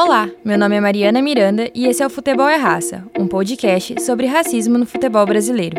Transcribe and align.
Olá, 0.00 0.30
meu 0.44 0.56
nome 0.56 0.76
é 0.76 0.80
Mariana 0.80 1.20
Miranda 1.20 1.68
e 1.74 1.84
esse 1.84 2.04
é 2.04 2.06
o 2.06 2.10
Futebol 2.10 2.48
é 2.48 2.54
Raça, 2.54 3.02
um 3.18 3.26
podcast 3.26 4.00
sobre 4.00 4.28
racismo 4.28 4.78
no 4.78 4.86
futebol 4.86 5.26
brasileiro. 5.26 5.76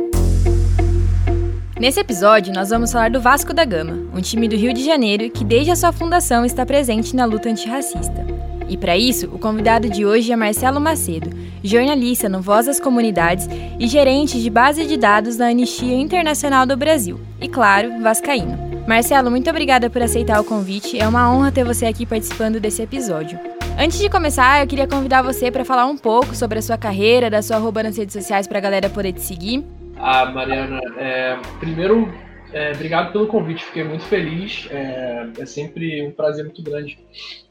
Nesse 1.79 2.01
episódio, 2.01 2.53
nós 2.53 2.69
vamos 2.69 2.91
falar 2.91 3.09
do 3.09 3.21
Vasco 3.21 3.53
da 3.53 3.63
Gama, 3.63 3.93
um 4.13 4.19
time 4.19 4.49
do 4.49 4.57
Rio 4.57 4.73
de 4.73 4.83
Janeiro 4.83 5.29
que 5.29 5.45
desde 5.45 5.71
a 5.71 5.75
sua 5.77 5.93
fundação 5.93 6.43
está 6.43 6.65
presente 6.65 7.15
na 7.15 7.23
luta 7.23 7.47
antirracista. 7.47 8.27
E 8.67 8.75
para 8.75 8.97
isso, 8.97 9.27
o 9.27 9.39
convidado 9.39 9.89
de 9.89 10.05
hoje 10.05 10.33
é 10.33 10.35
Marcelo 10.35 10.81
Macedo, 10.81 11.29
jornalista 11.63 12.27
no 12.27 12.41
Voz 12.41 12.65
das 12.65 12.77
Comunidades 12.77 13.47
e 13.79 13.87
gerente 13.87 14.41
de 14.41 14.49
base 14.49 14.85
de 14.85 14.97
dados 14.97 15.37
da 15.37 15.47
Anistia 15.47 15.95
Internacional 15.95 16.65
do 16.65 16.75
Brasil. 16.75 17.17
E 17.39 17.47
claro, 17.47 18.01
vascaíno. 18.01 18.83
Marcelo, 18.85 19.31
muito 19.31 19.49
obrigada 19.49 19.89
por 19.89 20.01
aceitar 20.01 20.41
o 20.41 20.43
convite. 20.43 20.99
É 20.99 21.07
uma 21.07 21.31
honra 21.33 21.53
ter 21.53 21.63
você 21.63 21.85
aqui 21.85 22.05
participando 22.05 22.59
desse 22.59 22.81
episódio. 22.81 23.39
Antes 23.81 23.97
de 23.97 24.09
começar, 24.09 24.61
eu 24.61 24.67
queria 24.67 24.85
convidar 24.85 25.21
você 25.21 25.49
para 25.49 25.63
falar 25.63 25.85
um 25.85 25.97
pouco 25.97 26.35
sobre 26.35 26.59
a 26.59 26.61
sua 26.61 26.77
carreira, 26.77 27.29
da 27.29 27.41
sua 27.41 27.55
arroba 27.55 27.81
nas 27.81 27.97
redes 27.97 28.11
sociais 28.11 28.45
para 28.45 28.57
a 28.57 28.61
galera 28.61 28.89
poder 28.89 29.13
te 29.13 29.21
seguir. 29.21 29.63
Ah, 29.95 30.25
Mariana, 30.25 30.81
é, 30.97 31.39
primeiro, 31.61 32.13
é, 32.51 32.73
obrigado 32.73 33.13
pelo 33.13 33.27
convite, 33.27 33.63
fiquei 33.63 33.85
muito 33.85 34.03
feliz. 34.03 34.67
É, 34.69 35.29
é 35.39 35.45
sempre 35.45 36.05
um 36.05 36.11
prazer 36.11 36.43
muito 36.43 36.61
grande 36.61 36.99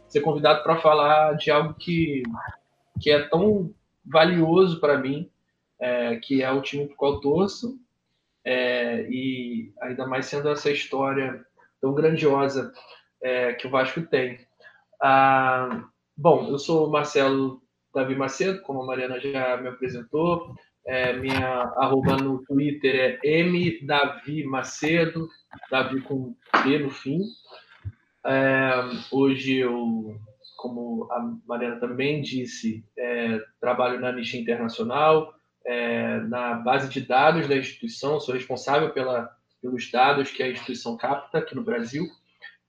ser 0.06 0.20
convidado 0.20 0.62
para 0.62 0.76
falar 0.76 1.32
de 1.38 1.50
algo 1.50 1.72
que, 1.72 2.22
que 3.00 3.10
é 3.10 3.22
tão 3.22 3.72
valioso 4.04 4.80
para 4.80 4.98
mim, 4.98 5.30
é, 5.80 6.16
que 6.16 6.42
é 6.42 6.52
o 6.52 6.60
time 6.60 6.84
para 6.84 6.92
o 6.92 6.96
qual 6.98 7.20
torço, 7.20 7.78
é, 8.44 9.08
e 9.08 9.72
ainda 9.80 10.06
mais 10.06 10.26
sendo 10.26 10.50
essa 10.50 10.70
história 10.70 11.42
tão 11.80 11.94
grandiosa 11.94 12.70
é, 13.22 13.54
que 13.54 13.66
o 13.66 13.70
Vasco 13.70 14.02
tem. 14.02 14.38
Ah, 15.02 15.84
bom, 16.18 16.48
eu 16.48 16.58
sou 16.58 16.90
Marcelo 16.90 17.62
Davi 17.94 18.16
Macedo, 18.16 18.60
como 18.62 18.82
a 18.82 18.86
Mariana 18.86 19.20
já 19.20 19.56
me 19.56 19.68
apresentou. 19.68 20.52
É, 20.84 21.12
minha 21.12 21.72
arroba 21.76 22.16
no 22.16 22.42
Twitter 22.44 23.20
é 23.24 23.42
mdavimacedo, 23.44 25.28
Davi 25.70 26.00
com 26.00 26.34
D 26.64 26.78
no 26.80 26.90
fim. 26.90 27.20
É, 28.26 28.72
hoje 29.12 29.58
eu, 29.58 30.18
como 30.56 31.06
a 31.12 31.20
Mariana 31.46 31.78
também 31.78 32.20
disse, 32.20 32.84
é, 32.98 33.40
trabalho 33.60 34.00
na 34.00 34.08
Anistia 34.08 34.40
Internacional, 34.40 35.32
é, 35.64 36.18
na 36.20 36.54
base 36.54 36.88
de 36.88 37.00
dados 37.00 37.46
da 37.46 37.56
instituição, 37.56 38.18
sou 38.18 38.34
responsável 38.34 38.90
pela, 38.90 39.30
pelos 39.62 39.88
dados 39.90 40.32
que 40.32 40.42
a 40.42 40.50
instituição 40.50 40.96
capta 40.96 41.38
aqui 41.38 41.54
no 41.54 41.62
Brasil, 41.62 42.06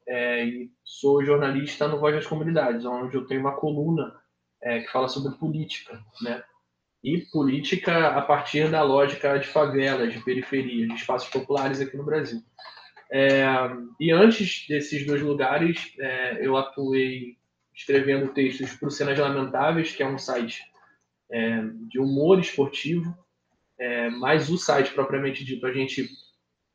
é, 0.09 0.43
e 0.43 0.71
sou 0.83 1.23
jornalista 1.23 1.87
no 1.87 1.99
Voz 1.99 2.15
das 2.15 2.25
Comunidades, 2.25 2.83
onde 2.83 3.15
eu 3.15 3.27
tenho 3.27 3.41
uma 3.41 3.55
coluna 3.55 4.11
é, 4.61 4.79
que 4.81 4.91
fala 4.91 5.07
sobre 5.07 5.37
política, 5.37 6.03
né? 6.21 6.43
E 7.03 7.19
política 7.31 8.09
a 8.09 8.21
partir 8.21 8.69
da 8.69 8.81
lógica 8.81 9.37
de 9.37 9.47
favelas, 9.47 10.11
de 10.11 10.19
periferias, 10.21 10.89
de 10.89 10.95
espaços 10.95 11.29
populares 11.29 11.79
aqui 11.79 11.95
no 11.95 12.03
Brasil. 12.03 12.41
É, 13.11 13.45
e 13.99 14.11
antes 14.11 14.65
desses 14.67 15.05
dois 15.05 15.21
lugares, 15.21 15.93
é, 15.99 16.45
eu 16.45 16.57
atuei 16.57 17.37
escrevendo 17.73 18.33
textos 18.33 18.73
para 18.75 18.87
o 18.87 18.91
Cenas 18.91 19.17
Lamentáveis, 19.17 19.95
que 19.95 20.03
é 20.03 20.07
um 20.07 20.17
site 20.17 20.61
é, 21.31 21.61
de 21.87 21.99
humor 21.99 22.39
esportivo, 22.39 23.15
é, 23.79 24.09
mas 24.09 24.49
o 24.49 24.57
site 24.57 24.91
propriamente 24.91 25.45
dito, 25.45 25.65
a 25.65 25.71
gente 25.71 26.09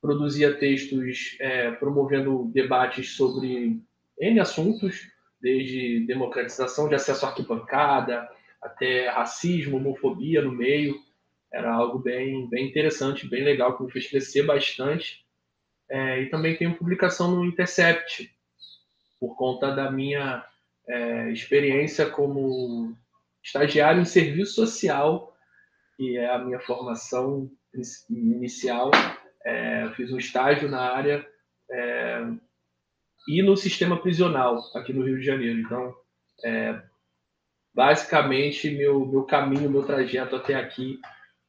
produzia 0.04 0.54
textos 0.58 1.34
é, 1.40 1.70
promovendo 1.70 2.50
debates 2.52 3.16
sobre 3.16 3.80
N 4.20 4.38
assuntos, 4.38 5.08
desde 5.40 6.00
democratização 6.00 6.90
de 6.90 6.94
acesso 6.94 7.24
à 7.24 7.30
arquibancada, 7.30 8.28
até 8.60 9.08
racismo, 9.08 9.78
homofobia 9.78 10.42
no 10.42 10.52
meio. 10.52 10.94
Era 11.50 11.72
algo 11.72 11.98
bem, 11.98 12.46
bem 12.50 12.68
interessante, 12.68 13.26
bem 13.26 13.42
legal, 13.42 13.78
que 13.78 13.82
me 13.82 13.90
fez 13.90 14.06
crescer 14.06 14.42
bastante. 14.42 15.24
É, 15.88 16.20
e 16.20 16.28
também 16.28 16.54
tenho 16.54 16.76
publicação 16.76 17.30
no 17.30 17.42
Intercept, 17.42 18.30
por 19.18 19.34
conta 19.36 19.74
da 19.74 19.90
minha 19.90 20.44
é, 20.86 21.30
experiência 21.30 22.10
como 22.10 22.94
estagiário 23.42 24.02
em 24.02 24.04
serviço 24.04 24.52
social, 24.52 25.34
que 25.96 26.18
é 26.18 26.30
a 26.30 26.38
minha 26.38 26.60
formação 26.60 27.50
inicial. 28.10 28.90
É, 29.44 29.90
fiz 29.96 30.10
um 30.12 30.18
estágio 30.18 30.68
na 30.68 30.80
área 30.80 31.26
é, 31.70 32.26
e 33.28 33.42
no 33.42 33.56
sistema 33.56 34.00
prisional 34.00 34.58
aqui 34.74 34.92
no 34.92 35.04
Rio 35.04 35.18
de 35.18 35.24
Janeiro. 35.24 35.60
Então, 35.60 35.94
é, 36.44 36.82
basicamente, 37.74 38.70
meu, 38.70 39.04
meu 39.04 39.24
caminho, 39.24 39.70
meu 39.70 39.84
trajeto 39.84 40.36
até 40.36 40.54
aqui 40.54 40.98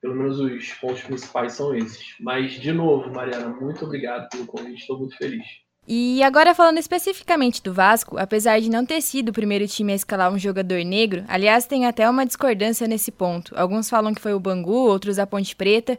pelo 0.05 0.15
menos 0.15 0.39
os 0.39 0.71
pontos 0.73 1.01
principais 1.01 1.53
são 1.53 1.75
esses. 1.75 2.15
Mas, 2.19 2.51
de 2.51 2.71
novo, 2.71 3.11
Mariana, 3.11 3.49
muito 3.49 3.85
obrigado 3.85 4.29
pelo 4.29 4.45
convite, 4.45 4.81
estou 4.81 4.99
muito 4.99 5.17
feliz. 5.17 5.43
E 5.87 6.21
agora 6.21 6.53
falando 6.53 6.77
especificamente 6.77 7.61
do 7.61 7.73
Vasco, 7.73 8.15
apesar 8.17 8.59
de 8.59 8.69
não 8.69 8.85
ter 8.85 9.01
sido 9.01 9.29
o 9.29 9.33
primeiro 9.33 9.67
time 9.67 9.93
a 9.93 9.95
escalar 9.95 10.31
um 10.31 10.37
jogador 10.37 10.83
negro, 10.83 11.23
aliás, 11.27 11.65
tem 11.65 11.87
até 11.87 12.07
uma 12.07 12.25
discordância 12.25 12.87
nesse 12.87 13.11
ponto. 13.11 13.51
Alguns 13.57 13.89
falam 13.89 14.13
que 14.13 14.21
foi 14.21 14.33
o 14.33 14.39
Bangu, 14.39 14.71
outros 14.71 15.17
a 15.17 15.25
Ponte 15.25 15.55
Preta, 15.55 15.97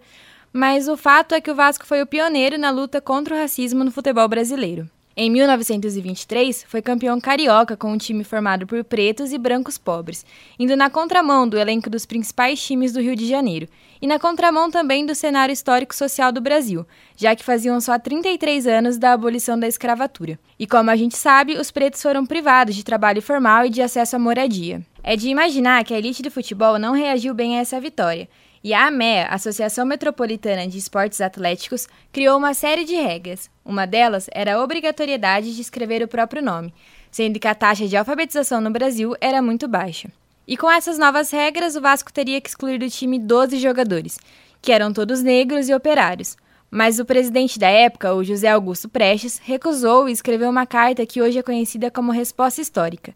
mas 0.52 0.88
o 0.88 0.96
fato 0.96 1.34
é 1.34 1.40
que 1.40 1.50
o 1.50 1.54
Vasco 1.54 1.86
foi 1.86 2.02
o 2.02 2.06
pioneiro 2.06 2.58
na 2.58 2.70
luta 2.70 3.00
contra 3.00 3.34
o 3.34 3.38
racismo 3.38 3.84
no 3.84 3.90
futebol 3.90 4.28
brasileiro. 4.28 4.88
Em 5.18 5.30
1923, 5.30 6.66
foi 6.68 6.82
campeão 6.82 7.18
carioca 7.18 7.74
com 7.74 7.90
um 7.90 7.96
time 7.96 8.22
formado 8.22 8.66
por 8.66 8.84
pretos 8.84 9.32
e 9.32 9.38
brancos 9.38 9.78
pobres, 9.78 10.26
indo 10.58 10.76
na 10.76 10.90
contramão 10.90 11.48
do 11.48 11.58
elenco 11.58 11.88
dos 11.88 12.04
principais 12.04 12.62
times 12.62 12.92
do 12.92 13.00
Rio 13.00 13.16
de 13.16 13.26
Janeiro, 13.26 13.66
e 14.02 14.06
na 14.06 14.18
contramão 14.18 14.70
também 14.70 15.06
do 15.06 15.14
cenário 15.14 15.54
histórico-social 15.54 16.30
do 16.30 16.42
Brasil, 16.42 16.86
já 17.16 17.34
que 17.34 17.42
faziam 17.42 17.80
só 17.80 17.98
33 17.98 18.66
anos 18.66 18.98
da 18.98 19.14
abolição 19.14 19.58
da 19.58 19.66
escravatura. 19.66 20.38
E 20.58 20.66
como 20.66 20.90
a 20.90 20.96
gente 20.96 21.16
sabe, 21.16 21.56
os 21.56 21.70
pretos 21.70 22.02
foram 22.02 22.26
privados 22.26 22.76
de 22.76 22.84
trabalho 22.84 23.22
formal 23.22 23.64
e 23.64 23.70
de 23.70 23.80
acesso 23.80 24.16
à 24.16 24.18
moradia. 24.18 24.82
É 25.02 25.16
de 25.16 25.30
imaginar 25.30 25.82
que 25.82 25.94
a 25.94 25.98
elite 25.98 26.22
do 26.22 26.30
futebol 26.30 26.78
não 26.78 26.92
reagiu 26.92 27.32
bem 27.32 27.56
a 27.56 27.62
essa 27.62 27.80
vitória, 27.80 28.28
e 28.66 28.74
a 28.74 28.88
AMEA, 28.88 29.28
Associação 29.28 29.86
Metropolitana 29.86 30.66
de 30.66 30.76
Esportes 30.76 31.20
Atléticos, 31.20 31.86
criou 32.10 32.36
uma 32.36 32.52
série 32.52 32.84
de 32.84 32.96
regras. 32.96 33.48
Uma 33.64 33.86
delas 33.86 34.28
era 34.32 34.56
a 34.56 34.60
obrigatoriedade 34.60 35.54
de 35.54 35.62
escrever 35.62 36.02
o 36.02 36.08
próprio 36.08 36.42
nome, 36.42 36.74
sendo 37.08 37.38
que 37.38 37.46
a 37.46 37.54
taxa 37.54 37.86
de 37.86 37.96
alfabetização 37.96 38.60
no 38.60 38.68
Brasil 38.68 39.14
era 39.20 39.40
muito 39.40 39.68
baixa. 39.68 40.10
E 40.48 40.56
com 40.56 40.68
essas 40.68 40.98
novas 40.98 41.30
regras, 41.30 41.76
o 41.76 41.80
Vasco 41.80 42.12
teria 42.12 42.40
que 42.40 42.48
excluir 42.48 42.80
do 42.80 42.90
time 42.90 43.20
12 43.20 43.56
jogadores, 43.58 44.18
que 44.60 44.72
eram 44.72 44.92
todos 44.92 45.22
negros 45.22 45.68
e 45.68 45.72
operários. 45.72 46.36
Mas 46.68 46.98
o 46.98 47.04
presidente 47.04 47.60
da 47.60 47.68
época, 47.68 48.14
o 48.14 48.24
José 48.24 48.48
Augusto 48.48 48.88
Prestes, 48.88 49.40
recusou 49.44 50.08
e 50.08 50.12
escreveu 50.12 50.50
uma 50.50 50.66
carta 50.66 51.06
que 51.06 51.22
hoje 51.22 51.38
é 51.38 51.42
conhecida 51.44 51.88
como 51.88 52.10
Resposta 52.10 52.60
Histórica, 52.60 53.14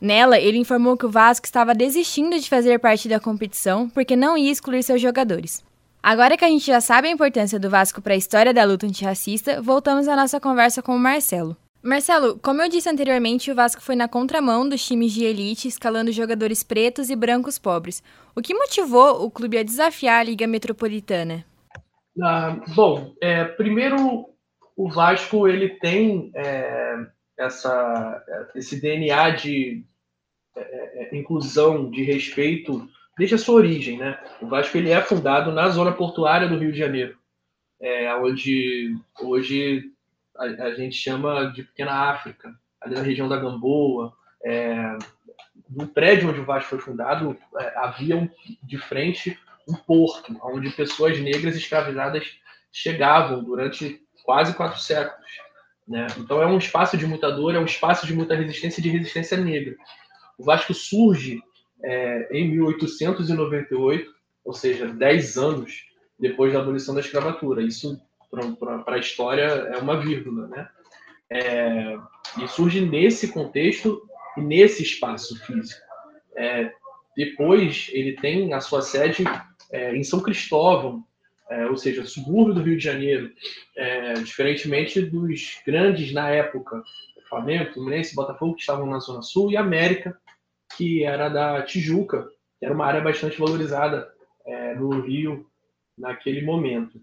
Nela, 0.00 0.38
ele 0.38 0.58
informou 0.58 0.96
que 0.96 1.06
o 1.06 1.10
Vasco 1.10 1.46
estava 1.46 1.74
desistindo 1.74 2.38
de 2.38 2.48
fazer 2.48 2.78
parte 2.78 3.08
da 3.08 3.18
competição 3.18 3.88
porque 3.88 4.14
não 4.14 4.36
ia 4.36 4.50
excluir 4.50 4.82
seus 4.82 5.00
jogadores. 5.00 5.64
Agora 6.02 6.36
que 6.36 6.44
a 6.44 6.48
gente 6.48 6.66
já 6.66 6.80
sabe 6.80 7.08
a 7.08 7.10
importância 7.10 7.58
do 7.58 7.70
Vasco 7.70 8.00
para 8.00 8.14
a 8.14 8.16
história 8.16 8.54
da 8.54 8.64
luta 8.64 8.86
antirracista, 8.86 9.60
voltamos 9.60 10.06
à 10.06 10.14
nossa 10.14 10.40
conversa 10.40 10.80
com 10.82 10.94
o 10.94 10.98
Marcelo. 10.98 11.56
Marcelo, 11.82 12.38
como 12.42 12.62
eu 12.62 12.68
disse 12.68 12.88
anteriormente, 12.88 13.50
o 13.50 13.54
Vasco 13.54 13.80
foi 13.80 13.94
na 13.94 14.08
contramão 14.08 14.68
dos 14.68 14.84
times 14.84 15.12
de 15.12 15.24
elite, 15.24 15.68
escalando 15.68 16.12
jogadores 16.12 16.62
pretos 16.62 17.10
e 17.10 17.16
brancos 17.16 17.58
pobres. 17.58 18.02
O 18.34 18.42
que 18.42 18.54
motivou 18.54 19.24
o 19.24 19.30
clube 19.30 19.56
a 19.58 19.62
desafiar 19.62 20.20
a 20.20 20.24
Liga 20.24 20.46
Metropolitana? 20.46 21.44
Ah, 22.22 22.56
bom, 22.74 23.12
é, 23.22 23.44
primeiro 23.44 24.26
o 24.76 24.90
Vasco 24.90 25.48
ele 25.48 25.70
tem 25.78 26.30
é, 26.34 26.96
essa, 27.38 28.24
esse 28.54 28.80
DNA 28.80 29.30
de 29.30 29.84
é, 30.56 30.60
é, 30.60 31.08
é, 31.12 31.16
inclusão, 31.16 31.90
de 31.90 32.02
respeito, 32.02 32.88
desde 33.16 33.34
a 33.34 33.38
sua 33.38 33.56
origem. 33.56 33.98
Né? 33.98 34.18
O 34.40 34.46
Vasco 34.46 34.76
ele 34.76 34.90
é 34.90 35.00
fundado 35.02 35.52
na 35.52 35.68
zona 35.68 35.92
portuária 35.92 36.48
do 36.48 36.58
Rio 36.58 36.72
de 36.72 36.78
Janeiro, 36.78 37.16
é, 37.80 38.14
onde 38.16 38.96
hoje 39.20 39.92
a, 40.36 40.44
a, 40.44 40.74
gente 40.74 40.96
chama 40.96 41.52
de 41.52 41.62
Pequena 41.62 42.10
África, 42.10 42.54
ali 42.80 42.94
na 42.94 43.02
região 43.02 43.28
da 43.28 43.36
Gamboa. 43.36 44.14
É, 44.44 44.96
no 45.70 45.86
prédio 45.88 46.30
onde 46.30 46.40
o 46.40 46.44
Vasco 46.44 46.70
foi 46.70 46.78
fundado, 46.78 47.36
é, 47.58 47.78
havia 47.78 48.16
um, 48.16 48.28
de 48.62 48.78
frente 48.78 49.38
um 49.68 49.74
porto, 49.74 50.34
onde 50.42 50.70
pessoas 50.70 51.18
negras 51.18 51.56
escravizadas 51.56 52.38
chegavam 52.72 53.42
durante 53.42 54.00
quase 54.24 54.54
quatro 54.54 54.78
séculos. 54.78 55.26
Né? 55.86 56.06
Então 56.18 56.42
é 56.42 56.46
um 56.46 56.58
espaço 56.58 56.96
de 56.96 57.06
muita 57.06 57.30
dor, 57.30 57.54
é 57.54 57.58
um 57.58 57.64
espaço 57.64 58.06
de 58.06 58.14
muita 58.14 58.34
resistência 58.34 58.80
e 58.80 58.82
de 58.82 58.90
resistência 58.90 59.36
negra. 59.36 59.76
O 60.38 60.44
Vasco 60.44 60.74
surge 60.74 61.40
é, 61.82 62.28
em 62.32 62.50
1898, 62.50 64.10
ou 64.44 64.52
seja, 64.52 64.86
10 64.86 65.38
anos 65.38 65.84
depois 66.18 66.52
da 66.52 66.60
abolição 66.60 66.94
da 66.94 67.00
escravatura. 67.00 67.62
Isso, 67.62 68.00
para 68.58 68.96
a 68.96 68.98
história, 68.98 69.42
é 69.42 69.78
uma 69.78 70.00
vírgula. 70.00 70.48
Né? 70.48 70.68
É, 71.30 71.96
e 72.42 72.48
surge 72.48 72.80
nesse 72.80 73.28
contexto 73.28 74.02
e 74.36 74.40
nesse 74.40 74.82
espaço 74.82 75.38
físico. 75.44 75.80
é, 76.36 76.70
depois 77.16 77.88
ele 77.92 78.12
tem 78.12 78.52
a 78.52 78.60
sua 78.60 78.82
sede 78.82 79.24
é, 79.72 79.96
em 79.96 80.04
São 80.04 80.20
Cristóvão, 80.20 81.02
é, 81.48 81.66
ou 81.66 81.76
seja, 81.76 82.04
subúrbio 82.04 82.54
do 82.54 82.62
Rio 82.62 82.76
de 82.76 82.84
Janeiro, 82.84 83.30
é, 83.76 84.14
diferentemente 84.14 85.00
dos 85.00 85.60
grandes 85.64 86.12
na 86.12 86.28
época, 86.30 86.82
Flamengo, 87.28 87.72
Fluminense, 87.72 88.14
Botafogo, 88.14 88.54
que 88.54 88.60
estavam 88.60 88.86
na 88.86 88.98
Zona 88.98 89.22
Sul, 89.22 89.50
e 89.50 89.56
América, 89.56 90.18
que 90.76 91.04
era 91.04 91.28
da 91.28 91.62
Tijuca, 91.62 92.28
que 92.58 92.64
era 92.64 92.74
uma 92.74 92.86
área 92.86 93.00
bastante 93.00 93.38
valorizada 93.38 94.08
é, 94.44 94.74
no 94.74 95.00
Rio 95.00 95.46
naquele 95.96 96.42
momento. 96.42 97.00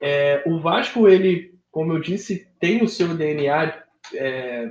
É, 0.00 0.42
o 0.46 0.58
Vasco, 0.60 1.08
ele, 1.08 1.58
como 1.70 1.92
eu 1.92 2.00
disse, 2.00 2.48
tem 2.58 2.82
o 2.82 2.88
seu 2.88 3.14
DNA 3.14 3.82
é, 4.14 4.70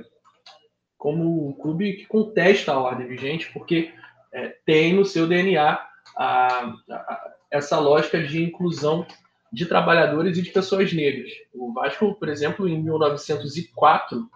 como 0.98 1.48
um 1.48 1.52
clube 1.52 1.94
que 1.94 2.06
contesta 2.06 2.72
a 2.72 2.78
ordem 2.78 3.06
vigente, 3.06 3.50
porque 3.52 3.92
é, 4.32 4.56
tem 4.64 4.94
no 4.94 5.04
seu 5.04 5.26
DNA 5.26 5.80
a, 6.16 6.74
a, 6.90 7.34
essa 7.50 7.78
lógica 7.78 8.22
de 8.22 8.42
inclusão 8.42 9.06
de 9.52 9.66
trabalhadores 9.66 10.38
e 10.38 10.42
de 10.42 10.50
pessoas 10.50 10.92
negras. 10.92 11.30
O 11.52 11.72
Vasco, 11.72 12.14
por 12.14 12.28
exemplo, 12.28 12.68
em 12.68 12.80
1904, 12.82 14.30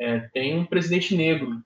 é, 0.00 0.20
tem 0.32 0.58
um 0.58 0.64
presidente 0.64 1.14
negro, 1.14 1.60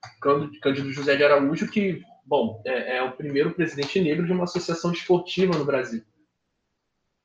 Cândido 0.61 0.93
José 0.93 1.15
de 1.15 1.23
Araújo, 1.23 1.71
que, 1.71 2.03
bom, 2.25 2.61
é, 2.67 2.97
é, 2.97 3.03
o 3.03 3.13
primeiro 3.13 3.53
presidente 3.53 4.01
negro 4.01 4.27
de 4.27 4.33
uma 4.33 4.45
associação 4.45 4.91
esportiva 4.93 5.57
no 5.57 5.65
Brasil. 5.65 6.03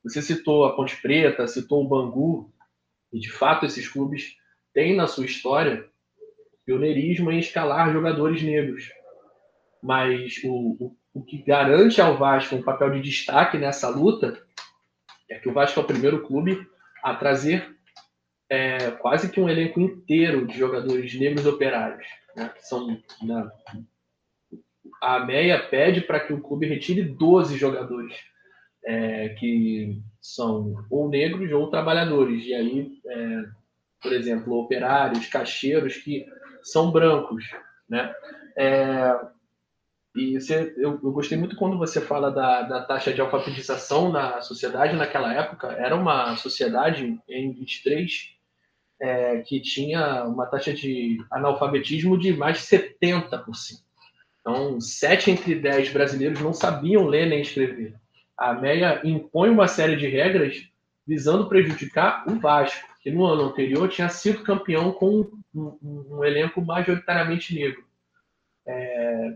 Você 0.03 0.21
citou 0.21 0.65
a 0.65 0.75
Ponte 0.75 1.01
Preta, 1.01 1.47
citou 1.47 1.83
o 1.83 1.87
Bangu, 1.87 2.53
e 3.11 3.19
de 3.19 3.31
fato 3.31 3.65
esses 3.65 3.87
clubes 3.87 4.35
têm 4.73 4.95
na 4.95 5.07
sua 5.07 5.25
história 5.25 5.89
pioneirismo 6.65 7.31
em 7.31 7.39
escalar 7.39 7.91
jogadores 7.93 8.43
negros. 8.43 8.91
Mas 9.81 10.41
o, 10.43 10.77
o, 10.79 10.96
o 11.17 11.23
que 11.23 11.39
garante 11.39 11.99
ao 11.99 12.15
Vasco 12.15 12.55
um 12.55 12.61
papel 12.61 12.91
de 12.91 13.01
destaque 13.01 13.57
nessa 13.57 13.89
luta 13.89 14.39
é 15.27 15.39
que 15.39 15.49
o 15.49 15.53
Vasco 15.53 15.79
é 15.79 15.83
o 15.83 15.87
primeiro 15.87 16.21
clube 16.21 16.63
a 17.03 17.15
trazer 17.15 17.75
é, 18.47 18.91
quase 18.91 19.31
que 19.31 19.41
um 19.41 19.49
elenco 19.49 19.81
inteiro 19.81 20.45
de 20.45 20.55
jogadores 20.55 21.19
negros 21.19 21.47
operários. 21.47 22.05
Né? 22.35 22.53
São, 22.59 23.01
né? 23.23 23.51
A 25.01 25.25
MEIA 25.25 25.59
pede 25.59 26.01
para 26.01 26.19
que 26.19 26.31
o 26.31 26.39
clube 26.39 26.67
retire 26.67 27.01
12 27.01 27.57
jogadores 27.57 28.15
é, 28.85 29.29
que 29.29 29.99
são 30.21 30.85
ou 30.87 31.09
negros 31.09 31.51
ou 31.51 31.69
trabalhadores. 31.71 32.45
E 32.45 32.53
aí, 32.53 32.91
é, 33.07 33.43
por 34.03 34.13
exemplo, 34.13 34.53
operários, 34.53 35.25
caixeiros 35.25 35.97
que 35.97 36.27
são 36.61 36.91
brancos. 36.91 37.43
Né? 37.89 38.13
É, 38.55 39.19
e 40.17 40.39
você, 40.39 40.73
eu, 40.77 40.99
eu, 41.03 41.11
gostei 41.11 41.37
muito 41.37 41.55
quando 41.55 41.77
você 41.77 42.01
fala 42.01 42.31
da, 42.31 42.63
da 42.63 42.83
taxa 42.83 43.13
de 43.13 43.21
alfabetização 43.21 44.11
na 44.11 44.41
sociedade 44.41 44.95
naquela 44.95 45.33
época. 45.33 45.67
Era 45.67 45.95
uma 45.95 46.35
sociedade 46.35 47.19
em 47.29 47.51
23 47.53 48.35
é, 48.99 49.39
que 49.39 49.61
tinha 49.61 50.23
uma 50.25 50.47
taxa 50.47 50.73
de 50.73 51.23
analfabetismo 51.31 52.17
de 52.17 52.33
mais 52.33 52.57
de 52.57 52.63
70%. 52.63 53.43
Então, 54.41 54.81
7 54.81 55.31
entre 55.31 55.55
10 55.55 55.91
brasileiros 55.91 56.41
não 56.41 56.53
sabiam 56.53 57.05
ler 57.05 57.27
nem 57.27 57.41
escrever. 57.41 57.93
A 58.37 58.53
MEIA 58.53 59.01
impõe 59.03 59.49
uma 59.49 59.67
série 59.67 59.95
de 59.95 60.07
regras 60.07 60.67
visando 61.05 61.47
prejudicar 61.47 62.25
o 62.27 62.39
Vasco, 62.39 62.87
que 63.01 63.11
no 63.11 63.25
ano 63.25 63.43
anterior 63.43 63.87
tinha 63.87 64.09
sido 64.09 64.43
campeão 64.43 64.91
com 64.91 65.21
um, 65.53 65.77
um, 65.81 66.17
um 66.17 66.23
elenco 66.23 66.61
majoritariamente 66.61 67.53
negro. 67.53 67.85
É, 68.65 69.35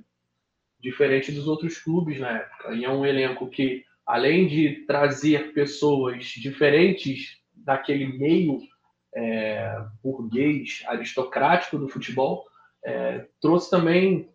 diferente 0.82 1.32
dos 1.32 1.48
outros 1.48 1.78
clubes 1.78 2.20
na 2.20 2.40
época. 2.40 2.74
E 2.74 2.84
é 2.84 2.90
um 2.90 3.06
elenco 3.06 3.50
que, 3.50 3.84
além 4.06 4.48
de 4.48 4.86
trazer 4.86 5.54
pessoas 5.54 6.26
diferentes 6.26 7.40
daquele 7.54 8.18
meio 8.18 8.60
é, 9.16 9.84
burguês, 10.04 10.84
aristocrático 10.88 11.78
do 11.78 11.88
futebol, 11.88 12.46
é, 12.84 13.28
trouxe 13.40 13.70
também 13.70 14.30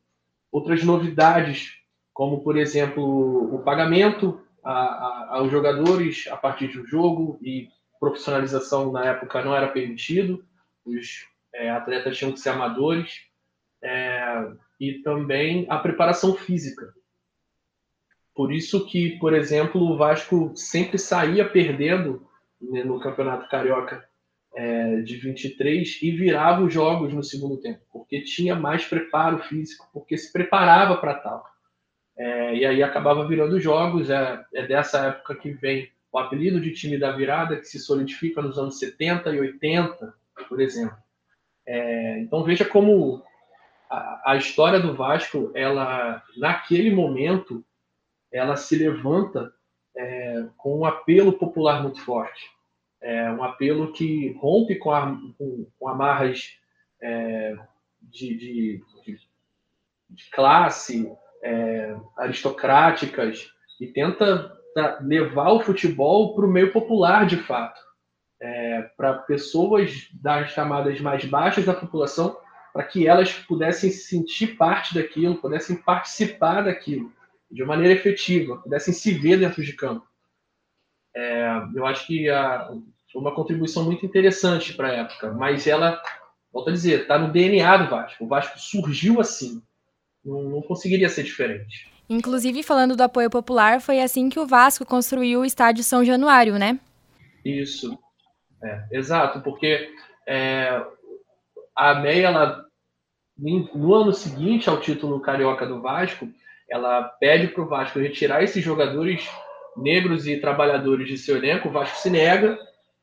outras 0.52 0.84
novidades, 0.84 1.72
como, 2.12 2.42
por 2.42 2.56
exemplo, 2.56 3.54
o 3.54 3.58
pagamento 3.62 4.40
a, 4.64 4.72
a, 4.72 5.36
aos 5.36 5.50
jogadores 5.50 6.26
a 6.28 6.36
partir 6.36 6.68
do 6.68 6.86
jogo 6.86 7.38
e 7.42 7.68
profissionalização 7.98 8.92
na 8.92 9.04
época 9.04 9.44
não 9.44 9.54
era 9.54 9.68
permitido, 9.68 10.44
os 10.84 11.26
é, 11.54 11.70
atletas 11.70 12.16
tinham 12.16 12.32
que 12.32 12.40
ser 12.40 12.50
amadores, 12.50 13.22
é, 13.82 14.52
e 14.78 14.94
também 15.02 15.66
a 15.68 15.78
preparação 15.78 16.34
física. 16.34 16.92
Por 18.34 18.52
isso 18.52 18.86
que, 18.86 19.18
por 19.18 19.34
exemplo, 19.34 19.80
o 19.80 19.96
Vasco 19.96 20.52
sempre 20.54 20.98
saía 20.98 21.48
perdendo 21.48 22.26
né, 22.60 22.84
no 22.84 23.00
Campeonato 23.00 23.48
Carioca 23.48 24.06
é, 24.54 25.00
de 25.00 25.16
23 25.16 26.02
e 26.02 26.10
virava 26.10 26.62
os 26.62 26.72
jogos 26.72 27.12
no 27.12 27.22
segundo 27.22 27.56
tempo, 27.58 27.80
porque 27.92 28.22
tinha 28.22 28.54
mais 28.54 28.84
preparo 28.84 29.38
físico, 29.38 29.88
porque 29.92 30.16
se 30.18 30.32
preparava 30.32 30.96
para 30.96 31.14
tal. 31.14 31.44
É, 32.16 32.56
e 32.56 32.64
aí 32.64 32.82
acabava 32.82 33.26
virando 33.26 33.60
jogos. 33.60 34.08
É, 34.08 34.44
é, 34.54 34.66
dessa 34.66 35.06
época 35.06 35.34
que 35.34 35.50
vem 35.50 35.90
o 36.10 36.18
apelido 36.18 36.60
de 36.60 36.72
time 36.72 36.98
da 36.98 37.12
virada, 37.12 37.56
que 37.56 37.66
se 37.66 37.78
solidifica 37.78 38.40
nos 38.40 38.58
anos 38.58 38.78
70 38.78 39.34
e 39.34 39.40
80, 39.40 40.14
por 40.48 40.60
exemplo. 40.60 40.96
É, 41.66 42.20
então 42.20 42.42
veja 42.42 42.64
como 42.64 43.22
a, 43.90 44.32
a, 44.32 44.36
história 44.36 44.80
do 44.80 44.94
Vasco, 44.94 45.50
ela 45.54 46.22
naquele 46.36 46.94
momento, 46.94 47.64
ela 48.32 48.56
se 48.56 48.76
levanta 48.76 49.52
é, 49.96 50.46
com 50.56 50.80
um 50.80 50.84
apelo 50.84 51.32
popular 51.32 51.82
muito 51.82 52.00
forte. 52.04 52.44
É 53.00 53.30
um 53.30 53.44
apelo 53.44 53.92
que 53.92 54.32
rompe 54.40 54.76
com, 54.76 54.90
a, 54.90 55.16
com, 55.38 55.66
com 55.78 55.88
amarras 55.88 56.58
é, 57.02 57.56
de, 58.02 58.36
de, 58.36 58.84
de, 59.04 59.18
de, 60.10 60.30
classe 60.30 61.10
é, 61.42 61.96
aristocráticas 62.16 63.50
e 63.80 63.86
tenta 63.86 64.56
levar 65.00 65.52
o 65.52 65.60
futebol 65.60 66.34
para 66.34 66.44
o 66.44 66.50
meio 66.50 66.72
popular 66.72 67.26
de 67.26 67.36
fato, 67.36 67.80
é, 68.40 68.82
para 68.96 69.14
pessoas 69.14 70.08
das 70.12 70.54
camadas 70.54 71.00
mais 71.00 71.24
baixas 71.24 71.64
da 71.64 71.74
população, 71.74 72.36
para 72.76 72.84
que 72.84 73.08
elas 73.08 73.32
pudessem 73.32 73.90
se 73.90 74.04
sentir 74.04 74.48
parte 74.58 74.94
daquilo, 74.94 75.40
pudessem 75.40 75.76
participar 75.76 76.60
daquilo 76.60 77.10
de 77.50 77.64
maneira 77.64 77.94
efetiva, 77.94 78.58
pudessem 78.58 78.92
se 78.92 79.14
ver 79.14 79.38
dentro 79.38 79.64
de 79.64 79.72
campo. 79.72 80.06
É, 81.14 81.62
eu 81.74 81.86
acho 81.86 82.06
que 82.06 82.28
a, 82.28 82.70
foi 83.10 83.22
uma 83.22 83.34
contribuição 83.34 83.82
muito 83.82 84.04
interessante 84.04 84.74
para 84.74 84.88
a 84.88 84.92
época, 84.92 85.32
mas 85.32 85.66
ela, 85.66 86.02
volto 86.52 86.68
a 86.68 86.72
dizer, 86.72 87.00
está 87.00 87.18
no 87.18 87.32
DNA 87.32 87.78
do 87.78 87.88
Vasco. 87.88 88.22
O 88.22 88.28
Vasco 88.28 88.58
surgiu 88.58 89.22
assim, 89.22 89.62
não, 90.22 90.42
não 90.42 90.60
conseguiria 90.60 91.08
ser 91.08 91.22
diferente. 91.22 91.90
Inclusive, 92.10 92.62
falando 92.62 92.94
do 92.94 93.02
apoio 93.02 93.30
popular, 93.30 93.80
foi 93.80 94.02
assim 94.02 94.28
que 94.28 94.38
o 94.38 94.46
Vasco 94.46 94.84
construiu 94.84 95.40
o 95.40 95.46
estádio 95.46 95.82
São 95.82 96.04
Januário, 96.04 96.58
né? 96.58 96.78
Isso, 97.42 97.98
é, 98.62 98.86
exato, 98.92 99.40
porque 99.40 99.88
é, 100.28 100.84
a 101.76 101.94
MEIA, 101.94 102.28
ela, 102.28 102.65
no 103.38 103.94
ano 103.94 104.12
seguinte 104.12 104.68
ao 104.68 104.80
título 104.80 105.20
carioca 105.20 105.66
do 105.66 105.80
Vasco, 105.80 106.28
ela 106.68 107.02
pede 107.02 107.48
para 107.48 107.62
o 107.62 107.68
Vasco 107.68 107.98
retirar 107.98 108.42
esses 108.42 108.64
jogadores 108.64 109.28
negros 109.76 110.26
e 110.26 110.40
trabalhadores 110.40 111.06
de 111.06 111.18
seu 111.18 111.36
elenco. 111.36 111.68
O 111.68 111.72
Vasco 111.72 111.98
se 111.98 112.10
nega, 112.10 112.58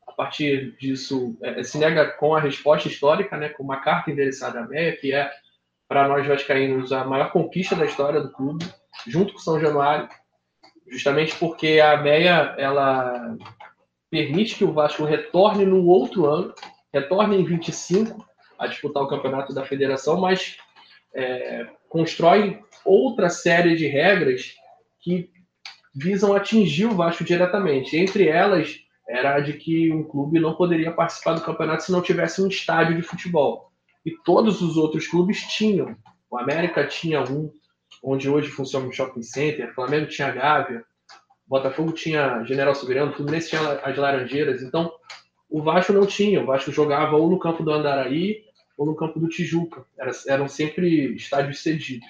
a 0.07 0.11
partir 0.11 0.75
disso, 0.77 1.37
é, 1.41 1.63
se 1.63 1.77
nega 1.77 2.07
com 2.07 2.35
a 2.35 2.39
resposta 2.39 2.87
histórica, 2.87 3.37
né, 3.37 3.49
com 3.49 3.63
uma 3.63 3.77
carta 3.77 4.11
endereçada 4.11 4.59
à 4.59 4.67
Meia, 4.67 4.95
que 4.97 5.13
é, 5.13 5.31
para 5.87 6.07
nós 6.07 6.25
vascaínos, 6.25 6.91
a 6.91 7.05
maior 7.05 7.31
conquista 7.31 7.75
da 7.75 7.85
história 7.85 8.19
do 8.19 8.31
clube, 8.31 8.65
junto 9.07 9.33
com 9.33 9.39
São 9.39 9.59
Januário, 9.59 10.09
justamente 10.89 11.35
porque 11.35 11.79
a 11.79 11.97
Meia 11.97 12.55
ela 12.57 13.37
permite 14.09 14.55
que 14.55 14.63
o 14.63 14.73
Vasco 14.73 15.05
retorne 15.05 15.65
no 15.65 15.85
outro 15.85 16.25
ano, 16.25 16.53
retorne 16.91 17.37
em 17.37 17.45
25 17.45 18.32
a 18.63 18.67
disputar 18.67 19.03
o 19.03 19.07
campeonato 19.07 19.53
da 19.53 19.65
federação, 19.65 20.19
mas 20.19 20.57
é, 21.13 21.67
constrói 21.89 22.59
outra 22.83 23.29
série 23.29 23.75
de 23.75 23.87
regras 23.87 24.55
que 24.99 25.29
visam 25.95 26.33
atingir 26.33 26.85
o 26.85 26.95
Vasco 26.95 27.23
diretamente. 27.23 27.95
Entre 27.95 28.27
elas, 28.27 28.79
era 29.07 29.35
a 29.35 29.39
de 29.39 29.53
que 29.53 29.91
um 29.91 30.03
clube 30.03 30.39
não 30.39 30.55
poderia 30.55 30.91
participar 30.91 31.33
do 31.33 31.41
campeonato 31.41 31.83
se 31.83 31.91
não 31.91 32.01
tivesse 32.01 32.41
um 32.41 32.47
estádio 32.47 32.95
de 32.95 33.03
futebol. 33.03 33.71
E 34.05 34.11
todos 34.25 34.61
os 34.61 34.75
outros 34.75 35.07
clubes 35.07 35.41
tinham. 35.43 35.95
O 36.29 36.37
América 36.37 36.85
tinha 36.87 37.21
um, 37.21 37.51
onde 38.03 38.29
hoje 38.29 38.49
funciona 38.49 38.87
um 38.87 38.91
shopping 38.91 39.21
center, 39.21 39.69
o 39.69 39.73
Flamengo 39.73 40.07
tinha 40.07 40.29
a 40.29 40.31
Gávea, 40.31 40.83
Botafogo 41.45 41.91
tinha 41.91 42.43
General 42.43 42.73
Soberano, 42.73 43.11
o 43.11 43.13
Fluminense 43.13 43.49
tinha 43.49 43.61
as 43.61 43.97
Laranjeiras. 43.97 44.63
Então, 44.63 44.91
o 45.49 45.61
Vasco 45.61 45.93
não 45.93 46.05
tinha. 46.05 46.41
O 46.41 46.45
Vasco 46.45 46.71
jogava 46.71 47.15
ou 47.15 47.29
no 47.29 47.37
campo 47.37 47.61
do 47.61 47.71
Andaraí 47.71 48.43
ou 48.77 48.85
no 48.85 48.95
campo 48.95 49.19
do 49.19 49.27
Tijuca. 49.27 49.85
eram 50.27 50.47
sempre 50.47 51.15
estádios 51.15 51.61
cedidos. 51.61 52.07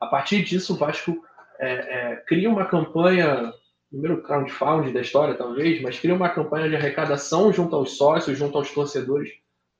a 0.00 0.06
partir 0.06 0.42
disso, 0.42 0.74
o 0.74 0.76
Vasco 0.76 1.24
é, 1.58 1.72
é, 1.72 2.16
cria 2.26 2.50
uma 2.50 2.66
campanha, 2.66 3.52
primeiro 3.90 4.22
crowdfunding 4.22 4.92
da 4.92 5.00
história, 5.00 5.34
talvez, 5.34 5.80
mas 5.80 5.98
cria 5.98 6.14
uma 6.14 6.28
campanha 6.28 6.68
de 6.68 6.76
arrecadação 6.76 7.52
junto 7.52 7.74
aos 7.74 7.96
sócios, 7.96 8.38
junto 8.38 8.58
aos 8.58 8.70
torcedores, 8.70 9.30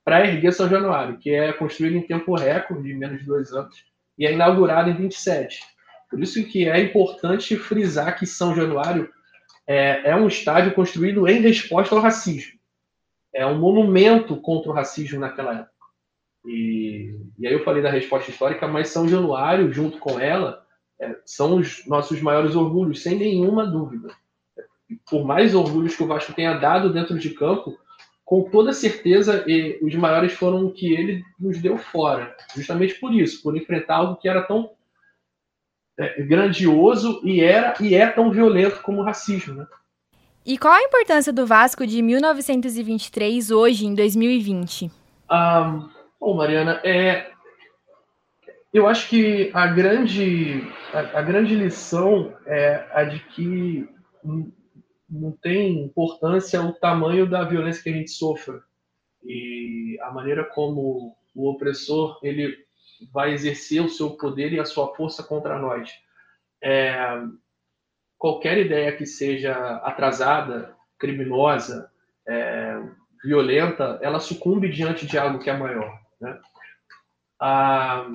para 0.03 0.25
erguer 0.25 0.53
São 0.53 0.69
Januário, 0.69 1.17
que 1.17 1.29
é 1.29 1.51
construído 1.53 1.97
em 1.97 2.01
tempo 2.01 2.35
recorde, 2.35 2.83
de 2.83 2.95
menos 2.95 3.19
de 3.19 3.25
dois 3.25 3.51
anos, 3.51 3.85
e 4.17 4.25
é 4.25 4.33
inaugurado 4.33 4.89
em 4.89 4.95
27. 4.95 5.59
Por 6.09 6.21
isso 6.21 6.43
que 6.45 6.67
é 6.67 6.79
importante 6.79 7.57
frisar 7.57 8.17
que 8.17 8.25
São 8.25 8.55
Januário 8.55 9.09
é, 9.67 10.11
é 10.11 10.15
um 10.15 10.27
estádio 10.27 10.73
construído 10.73 11.27
em 11.27 11.41
resposta 11.41 11.93
ao 11.93 12.01
racismo. 12.01 12.56
É 13.37 13.45
um 13.45 13.59
monumento 13.59 14.35
contra 14.37 14.71
o 14.71 14.73
racismo 14.73 15.19
naquela 15.19 15.53
época. 15.53 15.71
E, 16.43 17.15
e 17.37 17.45
aí 17.45 17.53
eu 17.53 17.63
falei 17.63 17.83
da 17.83 17.91
resposta 17.91 18.31
histórica, 18.31 18.67
mas 18.67 18.89
São 18.89 19.07
Januário, 19.07 19.71
junto 19.71 19.99
com 19.99 20.19
ela, 20.19 20.65
é, 20.99 21.15
são 21.23 21.57
os 21.57 21.85
nossos 21.85 22.19
maiores 22.19 22.55
orgulhos, 22.55 23.03
sem 23.03 23.15
nenhuma 23.15 23.63
dúvida. 23.63 24.09
Por 25.07 25.23
mais 25.23 25.53
orgulhos 25.53 25.95
que 25.95 26.01
o 26.01 26.07
Vasco 26.07 26.33
tenha 26.33 26.57
dado 26.57 26.91
dentro 26.91 27.19
de 27.19 27.29
campo, 27.29 27.77
com 28.25 28.49
toda 28.49 28.73
certeza, 28.73 29.45
os 29.83 29.93
maiores 29.93 30.33
foram 30.33 30.65
o 30.65 30.73
que 30.73 30.91
ele 30.91 31.23
nos 31.39 31.61
deu 31.61 31.77
fora. 31.77 32.35
Justamente 32.55 32.95
por 32.95 33.13
isso, 33.13 33.43
por 33.43 33.55
enfrentar 33.55 33.97
algo 33.97 34.15
que 34.15 34.27
era 34.27 34.41
tão 34.41 34.71
é, 35.95 36.23
grandioso 36.23 37.21
e 37.23 37.39
era 37.39 37.75
e 37.79 37.93
é 37.93 38.07
tão 38.07 38.31
violento 38.31 38.81
como 38.81 39.01
o 39.01 39.03
racismo, 39.03 39.53
né? 39.53 39.67
E 40.47 40.57
qual 40.57 40.73
a 40.73 40.81
importância 40.81 41.33
do 41.33 41.45
Vasco 41.45 41.85
de 41.85 42.01
1923 42.01 43.51
hoje, 43.51 43.85
em 43.85 43.93
2020? 43.93 44.89
Um, 45.29 45.89
bom, 46.17 46.37
Mariana, 46.37 46.79
é, 46.85 47.29
eu 48.73 48.87
acho 48.87 49.09
que 49.09 49.51
a 49.53 49.67
grande, 49.67 50.63
a, 50.93 51.19
a 51.19 51.21
grande 51.21 51.53
lição 51.53 52.33
é 52.45 52.87
a 52.93 53.03
de 53.03 53.19
que 53.19 53.89
não 55.09 55.33
tem 55.33 55.83
importância 55.83 56.61
o 56.61 56.71
tamanho 56.71 57.29
da 57.29 57.43
violência 57.43 57.83
que 57.83 57.89
a 57.89 57.93
gente 57.93 58.11
sofre 58.11 58.57
e 59.25 59.99
a 60.01 60.11
maneira 60.11 60.45
como 60.45 61.13
o 61.35 61.49
opressor 61.49 62.21
ele 62.23 62.57
vai 63.11 63.33
exercer 63.33 63.81
o 63.81 63.89
seu 63.89 64.11
poder 64.11 64.53
e 64.53 64.61
a 64.61 64.65
sua 64.65 64.95
força 64.95 65.21
contra 65.23 65.59
nós. 65.59 65.91
É, 66.63 66.95
qualquer 68.17 68.57
ideia 68.57 68.95
que 68.95 69.05
seja 69.05 69.53
atrasada, 69.77 70.75
criminosa, 70.97 71.89
é, 72.27 72.81
violenta, 73.23 73.99
ela 74.01 74.19
sucumbe 74.19 74.69
diante 74.69 75.05
de 75.05 75.17
algo 75.17 75.39
que 75.39 75.49
é 75.49 75.57
maior. 75.57 75.99
Né? 76.19 76.39
A, 77.39 78.07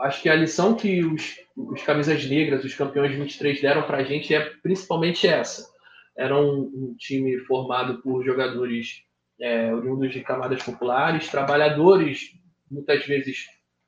acho 0.00 0.22
que 0.22 0.28
a 0.28 0.34
lição 0.34 0.74
que 0.74 1.04
os, 1.04 1.38
os 1.56 1.82
camisas 1.82 2.24
negras, 2.26 2.64
os 2.64 2.74
campeões 2.74 3.14
23 3.14 3.60
deram 3.60 3.82
para 3.82 3.98
a 3.98 4.04
gente 4.04 4.34
é 4.34 4.40
principalmente 4.62 5.26
essa. 5.26 5.74
Era 6.16 6.38
um, 6.38 6.60
um 6.60 6.94
time 6.98 7.38
formado 7.40 8.00
por 8.02 8.24
jogadores 8.24 9.02
é, 9.40 9.74
oriundos 9.74 10.12
de 10.12 10.20
camadas 10.20 10.62
populares, 10.62 11.28
trabalhadores, 11.28 12.32
muitas 12.70 13.04
vezes 13.06 13.46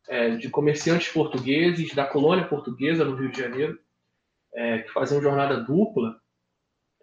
é, 0.08 0.30
de 0.30 0.48
comerciantes 0.48 1.08
portugueses 1.08 1.94
da 1.94 2.04
colônia 2.04 2.46
portuguesa 2.46 3.04
no 3.04 3.16
Rio 3.16 3.30
de 3.30 3.40
Janeiro, 3.40 3.78
é, 4.54 4.78
que 4.78 4.92
faziam 4.92 5.22
jornada 5.22 5.60
dupla, 5.60 6.16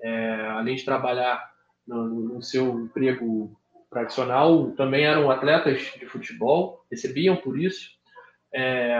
é, 0.01 0.47
além 0.49 0.75
de 0.75 0.85
trabalhar 0.85 1.51
no, 1.87 2.05
no, 2.07 2.41
seu 2.41 2.79
emprego 2.79 3.55
tradicional, 3.89 4.71
também 4.71 5.05
eram 5.05 5.29
atletas 5.29 5.81
de 5.97 6.05
futebol, 6.05 6.85
recebiam 6.91 7.35
por 7.35 7.59
isso. 7.59 7.91
É, 8.53 8.97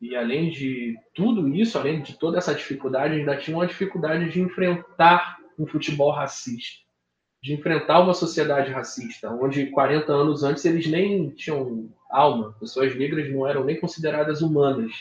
e 0.00 0.16
além 0.16 0.50
de 0.50 0.98
tudo 1.14 1.48
isso, 1.48 1.78
além 1.78 2.02
de 2.02 2.18
toda 2.18 2.38
essa 2.38 2.54
dificuldade, 2.54 3.14
ainda 3.14 3.36
tinham 3.36 3.60
a 3.60 3.66
dificuldade 3.66 4.30
de 4.30 4.40
enfrentar 4.40 5.38
um 5.58 5.66
futebol 5.66 6.10
racista 6.10 6.82
de 7.42 7.52
enfrentar 7.52 8.00
uma 8.00 8.14
sociedade 8.14 8.70
racista, 8.70 9.28
onde 9.28 9.66
40 9.66 10.12
anos 10.12 10.44
antes 10.44 10.64
eles 10.64 10.86
nem 10.86 11.30
tinham 11.30 11.90
alma, 12.08 12.54
pessoas 12.60 12.94
negras 12.94 13.28
não 13.32 13.46
eram 13.46 13.64
nem 13.64 13.80
consideradas 13.80 14.42
humanas. 14.42 14.92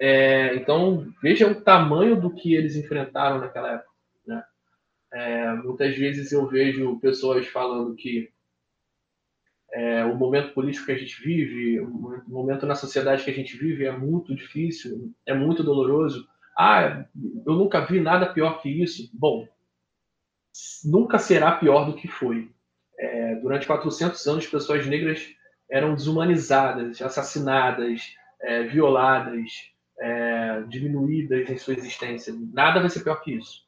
É, 0.00 0.54
então, 0.56 1.12
veja 1.22 1.46
o 1.48 1.60
tamanho 1.60 2.20
do 2.20 2.34
que 2.34 2.54
eles 2.54 2.76
enfrentaram 2.76 3.38
naquela 3.38 3.72
época. 3.72 3.90
Né? 4.26 4.44
É, 5.12 5.52
muitas 5.54 5.96
vezes 5.96 6.32
eu 6.32 6.46
vejo 6.46 6.98
pessoas 7.00 7.46
falando 7.46 7.94
que 7.94 8.32
é, 9.72 10.04
o 10.04 10.16
momento 10.16 10.54
político 10.54 10.86
que 10.86 10.92
a 10.92 10.98
gente 10.98 11.20
vive, 11.20 11.80
o 11.80 12.22
momento 12.28 12.64
na 12.64 12.76
sociedade 12.76 13.24
que 13.24 13.30
a 13.30 13.34
gente 13.34 13.56
vive 13.56 13.84
é 13.84 13.92
muito 13.92 14.34
difícil, 14.34 15.12
é 15.26 15.34
muito 15.34 15.64
doloroso. 15.64 16.28
Ah, 16.56 17.04
eu 17.44 17.54
nunca 17.54 17.84
vi 17.84 17.98
nada 17.98 18.32
pior 18.32 18.62
que 18.62 18.68
isso. 18.68 19.10
Bom, 19.12 19.48
nunca 20.84 21.18
será 21.18 21.52
pior 21.52 21.86
do 21.86 21.96
que 21.96 22.06
foi. 22.06 22.48
É, 22.96 23.34
durante 23.36 23.66
400 23.66 24.24
anos, 24.28 24.46
pessoas 24.46 24.86
negras 24.86 25.28
eram 25.68 25.94
desumanizadas, 25.94 27.02
assassinadas, 27.02 28.14
é, 28.40 28.62
violadas, 28.62 29.73
é, 30.00 30.62
diminuídas 30.68 31.48
em 31.48 31.56
sua 31.56 31.74
existência. 31.74 32.34
Nada 32.52 32.80
vai 32.80 32.90
ser 32.90 33.02
pior 33.02 33.22
que 33.22 33.32
isso. 33.32 33.62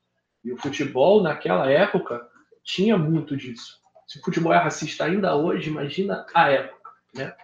E 0.44 0.52
o 0.52 0.56
futebol, 0.56 1.22
naquela 1.22 1.70
época, 1.70 2.26
tinha 2.62 2.96
muito 2.96 3.36
disso. 3.36 3.78
Se 4.06 4.18
o 4.18 4.22
futebol 4.22 4.52
é 4.52 4.58
racista 4.58 5.04
ainda 5.04 5.36
hoje, 5.36 5.70
imagina 5.70 6.24
a 6.34 6.50
época. 6.50 6.90
Né? 7.14 7.34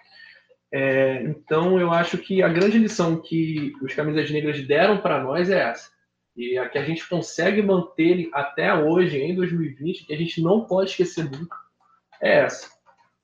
É, 0.73 1.23
então, 1.25 1.79
eu 1.79 1.91
acho 1.91 2.19
que 2.19 2.43
a 2.43 2.49
grande 2.49 2.79
lição 2.79 3.21
que 3.21 3.73
os 3.83 3.95
camisas 3.95 4.31
negras 4.31 4.67
deram 4.67 4.99
para 4.99 5.23
nós 5.23 5.51
é 5.51 5.71
essa 5.71 5.93
e 6.37 6.57
a 6.59 6.69
que 6.69 6.79
a 6.79 6.85
gente 6.85 7.07
consegue 7.09 7.62
manter 7.62 8.31
até 8.33 8.75
hoje, 8.75 9.19
em 9.19 9.35
2020, 9.35 10.07
que 10.07 10.15
a 10.15 10.17
gente 10.17 10.41
não 10.43 10.65
pode 10.65 10.91
esquecer 10.91 11.25
nunca, 11.25 11.57
é 12.21 12.41
essa. 12.41 12.71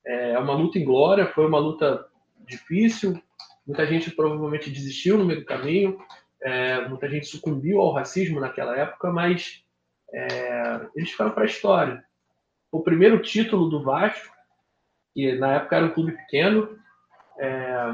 É 0.04 0.38
uma 0.38 0.54
luta 0.54 0.78
em 0.78 0.84
glória, 0.84 1.26
foi 1.26 1.46
uma 1.46 1.58
luta 1.58 2.06
difícil, 2.46 3.20
muita 3.68 3.86
gente 3.86 4.10
provavelmente 4.10 4.70
desistiu 4.70 5.18
no 5.18 5.26
meio 5.26 5.40
do 5.40 5.46
caminho, 5.46 5.98
é, 6.42 6.88
muita 6.88 7.06
gente 7.08 7.26
sucumbiu 7.26 7.80
ao 7.80 7.92
racismo 7.92 8.40
naquela 8.40 8.74
época, 8.74 9.12
mas 9.12 9.62
é, 10.12 10.80
eles 10.96 11.10
ficaram 11.10 11.32
para 11.32 11.42
a 11.42 11.46
história. 11.46 12.02
O 12.72 12.80
primeiro 12.82 13.20
título 13.20 13.68
do 13.68 13.82
Vasco, 13.82 14.34
que 15.14 15.34
na 15.34 15.56
época 15.56 15.76
era 15.76 15.86
um 15.86 15.90
clube 15.90 16.12
pequeno, 16.12 16.78
é, 17.38 17.92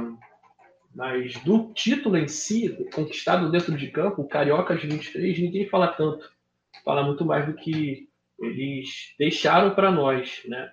mas 0.95 1.35
do 1.43 1.73
título 1.73 2.17
em 2.17 2.29
si, 2.29 2.89
conquistado 2.95 3.51
dentro 3.51 3.77
de 3.77 3.91
campo, 3.91 4.23
o 4.23 4.29
de 4.77 4.87
23, 4.87 5.39
ninguém 5.41 5.69
fala 5.69 5.89
tanto. 5.89 6.31
Fala 6.85 7.03
muito 7.03 7.25
mais 7.25 7.47
do 7.47 7.55
que 7.55 8.09
eles 8.39 9.15
deixaram 9.19 9.75
para 9.75 9.91
nós, 9.91 10.43
né? 10.47 10.73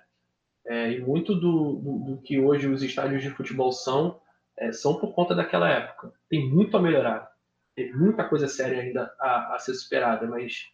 É, 0.64 0.92
e 0.92 1.00
muito 1.00 1.34
do, 1.34 1.74
do, 1.74 1.98
do, 1.98 2.22
que 2.22 2.38
hoje 2.38 2.68
os 2.68 2.84
estádios 2.84 3.20
de 3.20 3.30
futebol 3.30 3.72
são, 3.72 4.20
é, 4.58 4.72
são 4.72 4.98
por 4.98 5.14
conta 5.14 5.34
daquela 5.34 5.68
época. 5.68 6.12
Tem 6.28 6.48
muito 6.48 6.76
a 6.76 6.82
melhorar. 6.82 7.30
Tem 7.74 7.92
muita 7.94 8.28
coisa 8.28 8.48
séria 8.48 8.80
ainda 8.80 9.14
a, 9.18 9.54
a 9.54 9.58
ser 9.58 9.74
superada, 9.74 10.26
mas 10.26 10.68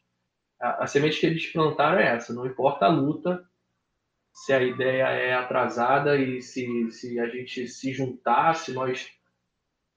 a, 0.61 0.85
a 0.85 0.87
semente 0.87 1.21
que 1.21 1.27
eles 1.27 1.53
plantaram 1.53 1.99
é 1.99 2.17
essa. 2.17 2.35
Não 2.35 2.47
importa 2.47 2.87
a 2.87 2.89
luta, 2.89 3.45
se 4.33 4.53
a 4.53 4.63
ideia 4.63 5.05
é 5.09 5.35
atrasada 5.35 6.17
e 6.17 6.41
se, 6.41 6.91
se 6.91 7.19
a 7.19 7.29
gente 7.29 7.67
se 7.69 7.93
juntar, 7.93 8.55
se 8.55 8.73
nós 8.73 9.09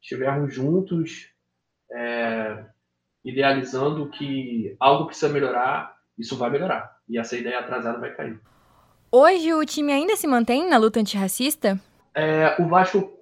estivermos 0.02 0.54
juntos, 0.54 1.32
é, 1.92 2.66
idealizando 3.24 4.10
que 4.10 4.76
algo 4.80 5.06
precisa 5.06 5.32
melhorar, 5.32 5.96
isso 6.18 6.38
vai 6.38 6.50
melhorar. 6.50 6.98
E 7.08 7.20
essa 7.20 7.38
ideia 7.38 7.60
atrasada 7.60 8.00
vai 8.00 8.14
cair. 8.16 8.40
Hoje 9.12 9.54
o 9.54 9.66
time 9.66 9.92
ainda 9.92 10.16
se 10.16 10.26
mantém 10.26 10.68
na 10.70 10.78
luta 10.78 11.00
antirracista? 11.00 11.80
É, 12.16 12.56
o 12.60 12.68
Vasco, 12.68 13.21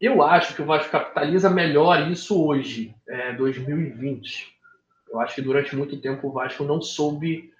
eu 0.00 0.22
acho 0.22 0.54
que 0.54 0.62
o 0.62 0.66
Vasco 0.66 0.90
capitaliza 0.90 1.50
melhor 1.50 2.10
isso 2.10 2.42
hoje, 2.42 2.94
é, 3.08 3.32
2020. 3.34 4.48
Eu 5.10 5.20
acho 5.20 5.34
que 5.34 5.42
durante 5.42 5.76
muito 5.76 6.00
tempo 6.00 6.28
o 6.28 6.32
Vasco 6.32 6.64
não 6.64 6.80
soube 6.80 7.52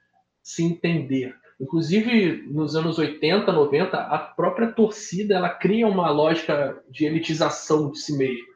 se 0.43 0.65
entender. 0.65 1.37
Inclusive, 1.61 2.47
nos 2.51 2.75
anos 2.75 2.99
80, 2.99 3.53
90, 3.53 3.97
a 3.97 4.19
própria 4.19 4.73
torcida 4.73 5.35
ela 5.35 5.51
cria 5.51 5.87
uma 5.87 6.11
lógica 6.11 6.83
de 6.89 7.05
elitização 7.05 7.91
de 7.91 7.99
si 7.99 8.17
mesma 8.17 8.51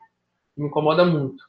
me 0.57 0.67
incomoda 0.67 1.05
muito. 1.05 1.43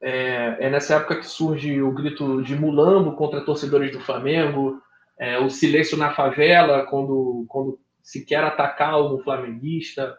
É, 0.00 0.56
é, 0.60 0.70
nessa 0.70 0.96
época 0.96 1.18
que 1.18 1.26
surge 1.26 1.80
o 1.80 1.92
grito 1.92 2.42
de 2.42 2.56
mulambo 2.56 3.14
contra 3.14 3.44
torcedores 3.44 3.92
do 3.92 4.00
Flamengo, 4.00 4.80
é, 5.18 5.38
o 5.38 5.48
silêncio 5.48 5.96
na 5.96 6.12
favela 6.12 6.84
quando, 6.86 7.44
quando 7.48 7.78
se 8.02 8.24
quer 8.24 8.42
atacar 8.42 9.00
um 9.00 9.18
flamenguista, 9.18 10.16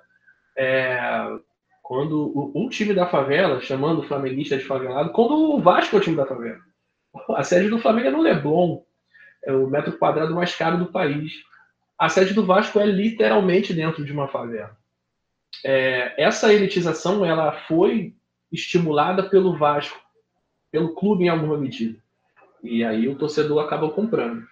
é, 0.58 1.28
quando 1.82 2.52
um 2.56 2.70
time 2.70 2.94
da 2.94 3.08
favela, 3.08 3.62
chamando 3.62 4.00
o 4.00 4.08
flamenguista 4.08 4.58
de 4.58 4.64
favelado, 4.64 5.12
quando 5.12 5.34
o 5.34 5.60
Vasco 5.60 5.96
é 5.96 6.00
o 6.00 6.02
time 6.02 6.16
da 6.16 6.26
favela. 6.26 6.60
A 7.36 7.44
sede 7.44 7.70
do 7.70 7.80
Flamengo 7.80 8.08
é 8.08 8.12
no 8.12 8.22
Leblon, 8.22 8.82
é 9.46 9.52
o 9.54 9.68
metro 9.68 9.98
quadrado 9.98 10.34
mais 10.34 10.56
caro 10.56 10.78
do 10.78 10.88
país. 10.88 11.34
A 11.98 12.10
sede 12.10 12.34
do 12.34 12.46
Vasco 12.46 12.80
é 12.80 12.86
literalmente 12.86 13.74
dentro 13.74 14.04
de 14.04 14.12
uma 14.12 14.28
favela 14.28 14.76
é, 15.64 16.14
essa 16.22 16.54
elitização 16.54 17.26
ela 17.26 17.52
foi 17.68 18.16
estimulada 18.52 19.24
pelo 19.24 19.58
Vasco, 19.58 20.00
pelo 20.72 20.96
clube 20.96 21.26
em 21.26 21.30
alguma 21.30 21.58
medida. 21.58 21.98
E 22.64 22.84
aí 22.84 23.08
o 23.08 23.16
torcedor 23.16 23.64
acaba 23.64 23.90
comprando. 23.90 24.46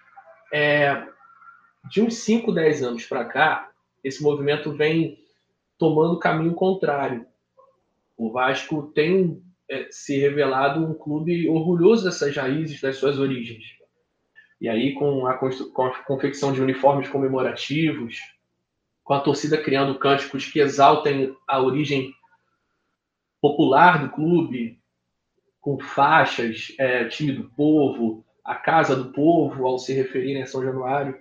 É, 0.52 1.06
de 1.90 2.02
uns 2.02 2.16
5, 2.16 2.52
10 2.52 2.82
anos 2.82 3.06
para 3.06 3.24
cá, 3.24 3.70
esse 4.04 4.22
movimento 4.22 4.72
vem 4.72 5.21
tomando 5.82 6.16
caminho 6.16 6.54
contrário. 6.54 7.26
O 8.16 8.30
Vasco 8.30 8.92
tem 8.94 9.42
é, 9.68 9.88
se 9.90 10.16
revelado 10.16 10.78
um 10.78 10.94
clube 10.94 11.48
orgulhoso 11.48 12.04
dessas 12.04 12.36
raízes, 12.36 12.80
das 12.80 12.98
suas 12.98 13.18
origens. 13.18 13.64
E 14.60 14.68
aí, 14.68 14.94
com 14.94 15.26
a, 15.26 15.34
com 15.34 15.82
a 15.84 16.04
confecção 16.04 16.52
de 16.52 16.62
uniformes 16.62 17.08
comemorativos, 17.08 18.16
com 19.02 19.12
a 19.12 19.18
torcida 19.18 19.60
criando 19.60 19.98
cânticos 19.98 20.46
que 20.46 20.60
exaltem 20.60 21.36
a 21.48 21.60
origem 21.60 22.14
popular 23.40 24.06
do 24.06 24.14
clube, 24.14 24.78
com 25.60 25.80
faixas, 25.80 26.72
é, 26.78 27.08
time 27.08 27.32
do 27.32 27.50
povo, 27.56 28.24
a 28.44 28.54
casa 28.54 28.94
do 28.94 29.10
povo, 29.10 29.66
ao 29.66 29.80
se 29.80 29.92
referirem 29.92 30.44
a 30.44 30.46
São 30.46 30.62
Januário. 30.62 31.18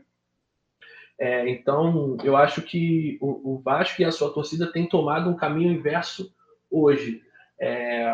É, 1.22 1.48
então, 1.48 2.18
eu 2.24 2.36
acho 2.36 2.64
que 2.64 3.20
o, 3.22 3.54
o, 3.54 3.60
Vasco 3.60 4.02
e 4.02 4.06
a 4.06 4.12
sua 4.12 4.34
torcida 4.34 4.72
têm 4.72 4.90
tomado 4.90 5.30
um 5.30 5.36
caminho 5.36 5.72
inverso 5.72 6.34
hoje. 6.68 7.22
É, 7.60 8.12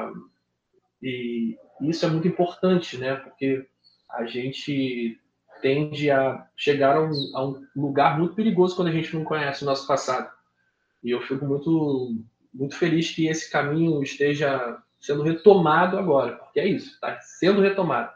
e 1.01 1.57
isso 1.83 2.05
é 2.05 2.09
muito 2.09 2.27
importante, 2.27 2.97
né? 2.97 3.15
Porque 3.15 3.65
a 4.11 4.25
gente 4.25 5.17
tende 5.61 6.11
a 6.11 6.45
chegar 6.53 6.97
a 6.97 7.01
um, 7.01 7.11
a 7.33 7.47
um, 7.47 7.65
lugar 7.77 8.19
muito 8.19 8.35
perigoso 8.35 8.75
quando 8.75 8.89
a 8.89 8.91
gente 8.91 9.15
não 9.15 9.23
conhece 9.23 9.63
o 9.63 9.65
nosso 9.65 9.87
passado. 9.87 10.29
E 11.01 11.11
eu 11.11 11.21
fico 11.21 11.45
muito, 11.45 12.13
muito 12.53 12.75
feliz 12.75 13.09
que 13.11 13.29
esse 13.29 13.49
caminho 13.49 14.03
esteja 14.03 14.83
sendo 14.99 15.23
retomado 15.23 15.97
agora, 15.97 16.35
porque 16.35 16.59
é 16.59 16.67
isso, 16.67 16.95
está 16.95 17.17
sendo 17.21 17.61
retomado. 17.61 18.11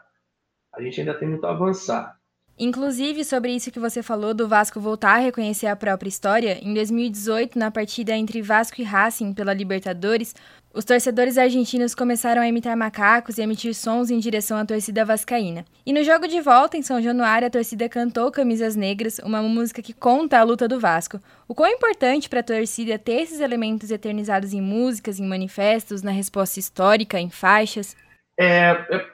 A 0.74 0.82
gente 0.82 1.00
ainda 1.00 1.14
tem 1.14 1.30
muito 1.30 1.46
a 1.46 1.50
avançar. 1.52 2.20
Inclusive, 2.58 3.24
sobre 3.24 3.54
isso 3.54 3.70
que 3.70 3.80
você 3.80 4.02
falou 4.02 4.34
do 4.34 4.46
Vasco 4.46 4.78
voltar 4.78 5.14
a 5.14 5.18
reconhecer 5.18 5.66
a 5.66 5.74
própria 5.76 6.08
história, 6.08 6.58
em 6.62 6.74
2018, 6.74 7.58
na 7.58 7.70
partida 7.70 8.14
entre 8.14 8.42
Vasco 8.42 8.80
e 8.80 8.84
Racing 8.84 9.32
pela 9.32 9.54
Libertadores, 9.54 10.34
os 10.74 10.84
torcedores 10.84 11.36
argentinos 11.36 11.94
começaram 11.94 12.40
a 12.40 12.48
imitar 12.48 12.74
macacos 12.76 13.36
e 13.36 13.42
emitir 13.42 13.74
sons 13.74 14.10
em 14.10 14.18
direção 14.18 14.56
à 14.56 14.64
torcida 14.64 15.04
vascaína. 15.04 15.66
E 15.84 15.92
no 15.92 16.02
jogo 16.02 16.26
de 16.26 16.40
volta, 16.40 16.78
em 16.78 16.82
São 16.82 17.00
Januário, 17.00 17.46
a 17.46 17.50
torcida 17.50 17.88
cantou 17.90 18.30
Camisas 18.30 18.74
Negras, 18.74 19.18
uma 19.18 19.42
música 19.42 19.82
que 19.82 19.92
conta 19.92 20.38
a 20.38 20.42
luta 20.42 20.66
do 20.66 20.80
Vasco. 20.80 21.20
O 21.46 21.54
quão 21.54 21.70
importante 21.70 22.28
para 22.28 22.40
a 22.40 22.44
torcida 22.44 22.98
ter 22.98 23.20
esses 23.20 23.40
elementos 23.40 23.90
eternizados 23.90 24.54
em 24.54 24.62
músicas, 24.62 25.20
em 25.20 25.26
manifestos, 25.26 26.02
na 26.02 26.10
resposta 26.10 26.58
histórica, 26.58 27.20
em 27.20 27.28
faixas? 27.28 27.94
É, 28.38 28.70
é, 28.90 29.06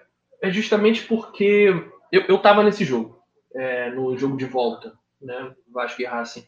é 0.45 0.51
justamente 0.51 1.03
porque 1.07 1.75
eu 2.13 2.37
estava 2.37 2.63
nesse 2.63 2.85
jogo, 2.85 3.18
é, 3.59 3.91
no 3.91 4.17
jogo 4.17 4.37
de 4.37 4.45
volta, 4.45 4.97
né, 5.21 5.55
Vasco 5.73 6.01
e 6.01 6.05
Racing. 6.05 6.45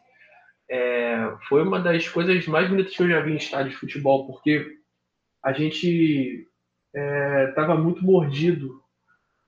É, 0.70 1.34
foi 1.48 1.62
uma 1.62 1.80
das 1.80 2.08
coisas 2.08 2.46
mais 2.46 2.68
bonitas 2.68 2.94
que 2.94 3.02
eu 3.02 3.08
já 3.08 3.20
vi 3.20 3.32
em 3.32 3.36
estádio 3.36 3.72
de 3.72 3.76
futebol, 3.76 4.26
porque 4.26 4.78
a 5.42 5.52
gente 5.52 6.46
estava 7.48 7.74
é, 7.74 7.76
muito 7.76 8.04
mordido 8.04 8.80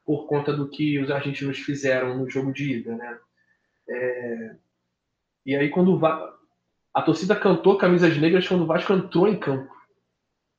por 0.05 0.27
conta 0.27 0.53
do 0.53 0.69
que 0.69 0.99
os 0.99 1.11
argentinos 1.11 1.59
fizeram 1.59 2.19
no 2.19 2.29
jogo 2.29 2.53
de 2.53 2.79
ida, 2.79 2.97
né? 2.97 3.19
É, 3.89 4.57
e 5.47 5.55
aí 5.55 5.69
quando 5.71 5.97
Va... 5.99 6.37
a 6.93 7.03
torcida 7.03 7.37
cantou 7.37 7.79
camisas 7.79 8.17
negras 8.17 8.47
quando 8.49 8.63
o 8.63 8.67
Vasco 8.67 8.93
entrou 8.93 9.29
em 9.29 9.39
campo, 9.39 9.73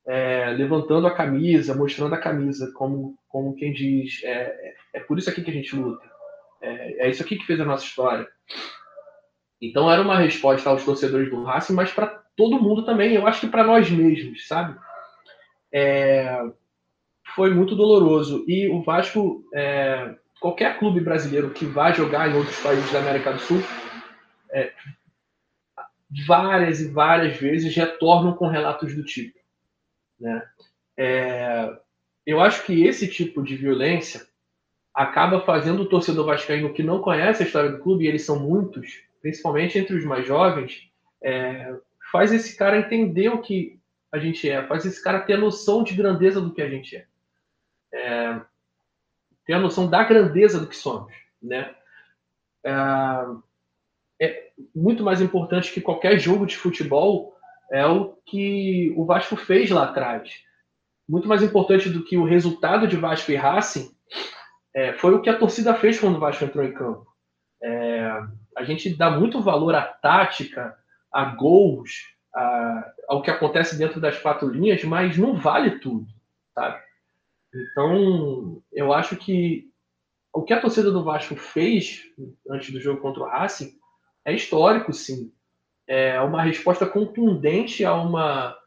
é, 0.06 0.50
levantando 0.52 1.08
a 1.08 1.16
camisa, 1.16 1.76
mostrando 1.76 2.16
a 2.16 2.22
camisa, 2.22 2.72
como, 2.74 3.18
como 3.28 3.56
quem 3.56 3.74
diz, 3.74 4.24
é, 4.24 4.30
é, 4.32 4.76
é 4.94 5.00
por 5.02 5.18
isso 5.18 5.30
aqui 5.30 5.42
que 5.42 5.52
a 5.52 5.54
gente 5.54 5.76
luta, 5.76 6.10
é, 6.64 7.08
é 7.08 7.10
isso 7.10 7.22
aqui 7.22 7.38
que 7.38 7.46
fez 7.46 7.60
a 7.60 7.66
nossa 7.66 7.86
história. 7.86 8.28
Então 9.62 9.92
era 9.92 10.02
uma 10.02 10.18
resposta 10.18 10.70
aos 10.70 10.84
torcedores 10.84 11.30
do 11.30 11.44
Racing, 11.44 11.74
mas 11.74 11.92
para 11.92 12.08
todo 12.36 12.62
mundo 12.62 12.84
também, 12.84 13.14
eu 13.14 13.28
acho 13.28 13.42
que 13.42 13.48
para 13.48 13.64
nós 13.64 13.90
mesmos, 13.90 14.48
sabe? 14.48 14.78
é, 15.74 16.40
foi 17.36 17.52
muito 17.52 17.76
doloroso. 17.76 18.46
E 18.48 18.68
o 18.70 18.84
Vasco, 18.84 19.44
é, 19.54 20.16
qualquer 20.40 20.78
clube 20.78 21.02
brasileiro 21.02 21.50
que 21.50 21.66
vá 21.66 21.92
jogar 21.92 22.30
em 22.30 22.36
outros 22.36 22.60
países 22.60 22.92
da 22.92 23.00
América 23.00 23.34
do 23.34 23.40
Sul, 23.40 23.62
é, 24.52 24.72
várias 26.28 26.80
e 26.80 26.92
várias 26.92 27.38
vezes 27.38 27.76
retornam 27.76 28.36
com 28.36 28.48
relatos 28.48 28.96
do 28.96 29.04
tipo. 29.04 29.38
Né? 30.20 30.48
É, 30.96 31.76
eu 32.26 32.40
acho 32.40 32.64
que 32.66 32.86
esse 32.86 33.08
tipo 33.08 33.42
de 33.42 33.56
violência 33.56 34.28
acaba 34.94 35.42
fazendo 35.42 35.84
o 35.84 35.90
torcedor 35.90 36.26
vascaíno 36.26 36.74
que 36.74 36.84
não 36.84 37.02
conhece 37.02 37.42
a 37.42 37.46
história 37.46 37.72
do 37.72 37.80
clube, 37.80 38.06
e 38.06 38.08
eles 38.08 38.26
são 38.26 38.40
muitos, 38.40 39.02
principalmente 39.22 39.78
entre 39.80 39.96
os 39.96 40.06
mais 40.06 40.28
jovens, 40.28 40.90
é, 41.22 41.76
faz 42.12 42.32
esse 42.32 42.56
cara 42.56 42.78
entender 42.78 43.30
o 43.30 43.42
que 43.42 43.80
a 44.12 44.20
gente 44.20 44.48
é, 44.48 44.66
faz 44.68 44.86
esse 44.86 45.04
cara 45.04 45.22
ter 45.22 45.34
a 45.34 45.40
noção 45.40 45.84
de 45.84 45.96
grandeza 45.96 46.40
do 46.40 46.54
que 46.54 46.62
a 46.62 46.70
gente 46.70 46.96
é. 46.96 47.08
é 47.94 48.42
ter 49.46 49.54
a 49.54 49.60
noção 49.60 49.90
da 49.90 50.04
grandeza 50.04 50.60
do 50.60 50.68
que 50.68 50.76
somos, 50.76 51.12
né? 51.42 51.76
É, 52.64 52.72
é 54.22 54.52
muito 54.74 55.04
mais 55.04 55.20
importante 55.20 55.74
que 55.74 55.82
qualquer 55.82 56.18
jogo 56.20 56.46
de 56.46 56.56
futebol 56.56 57.36
é 57.72 57.86
o 57.86 58.14
que 58.26 58.94
o 58.96 59.06
Vasco 59.06 59.36
fez 59.36 59.70
lá 59.70 59.86
atrás. 59.86 60.32
Muito 61.10 61.28
mais 61.28 61.44
importante 61.44 61.90
do 61.90 62.06
que 62.06 62.16
o 62.16 62.24
resultado 62.24 62.88
de 62.88 62.96
Vasco 62.96 63.32
e 63.32 63.36
Racing 63.36 63.94
é, 64.76 64.94
foi 64.94 65.14
o 65.14 65.22
que 65.22 65.30
a 65.30 65.38
torcida 65.38 65.76
fez 65.76 66.00
quando 66.00 66.16
o 66.16 66.20
Vasco 66.20 66.44
entrou 66.44 66.64
em 66.64 66.74
campo. 66.74 67.06
É, 67.62 68.22
a 68.58 68.64
gente 68.64 68.96
dá 68.96 69.12
muito 69.12 69.42
valor 69.42 69.76
à 69.76 69.84
tática, 69.84 70.76
a 71.12 71.26
gols, 71.26 71.92
a, 72.34 72.94
ao 73.08 73.22
que 73.22 73.32
acontece 73.32 73.78
dentro 73.78 74.02
das 74.02 74.18
quatro 74.18 74.50
linhas, 74.50 74.84
mas 74.84 75.18
não 75.18 75.36
vale 75.36 75.80
tudo, 75.80 76.08
sabe? 76.54 76.82
Então, 77.54 78.64
eu 78.72 78.92
acho 78.92 79.16
que 79.16 79.72
o 80.34 80.42
que 80.42 80.54
a 80.54 80.60
torcida 80.60 80.92
do 80.92 81.04
Vasco 81.04 81.36
fez 81.36 82.02
antes 82.50 82.72
do 82.72 82.82
jogo 82.82 83.00
contra 83.02 83.22
o 83.22 83.28
Racing 83.28 83.72
é 84.26 84.34
histórico, 84.34 84.92
sim. 84.92 85.32
É 85.88 86.20
uma 86.22 86.42
resposta 86.42 86.88
contundente 86.88 87.86
a 87.86 87.94
uma 87.94 88.58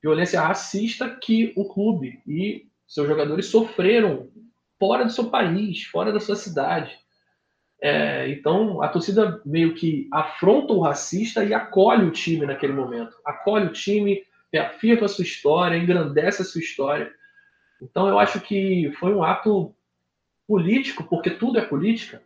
violência 0.00 0.40
racista 0.40 1.10
que 1.10 1.52
o 1.56 1.66
clube 1.66 2.22
e 2.26 2.68
seus 2.86 3.08
jogadores 3.08 3.46
sofreram 3.46 4.30
fora 4.78 5.04
do 5.04 5.10
seu 5.10 5.30
país, 5.30 5.84
fora 5.84 6.12
da 6.12 6.20
sua 6.20 6.36
cidade. 6.36 6.96
É, 7.82 8.28
então 8.30 8.82
a 8.82 8.88
torcida 8.88 9.40
meio 9.44 9.74
que 9.74 10.08
afronta 10.12 10.72
o 10.72 10.80
racista 10.80 11.44
e 11.44 11.52
acolhe 11.52 12.06
o 12.06 12.10
time 12.10 12.46
naquele 12.46 12.72
momento. 12.72 13.16
Acolhe 13.24 13.66
o 13.66 13.72
time, 13.72 14.22
reafirma 14.52 15.06
a 15.06 15.08
sua 15.08 15.24
história, 15.24 15.76
engrandece 15.76 16.42
a 16.42 16.44
sua 16.44 16.60
história. 16.60 17.12
Então 17.80 18.08
eu 18.08 18.18
acho 18.18 18.40
que 18.40 18.92
foi 18.98 19.14
um 19.14 19.22
ato 19.22 19.74
político, 20.46 21.04
porque 21.04 21.30
tudo 21.30 21.58
é 21.58 21.62
política, 21.62 22.22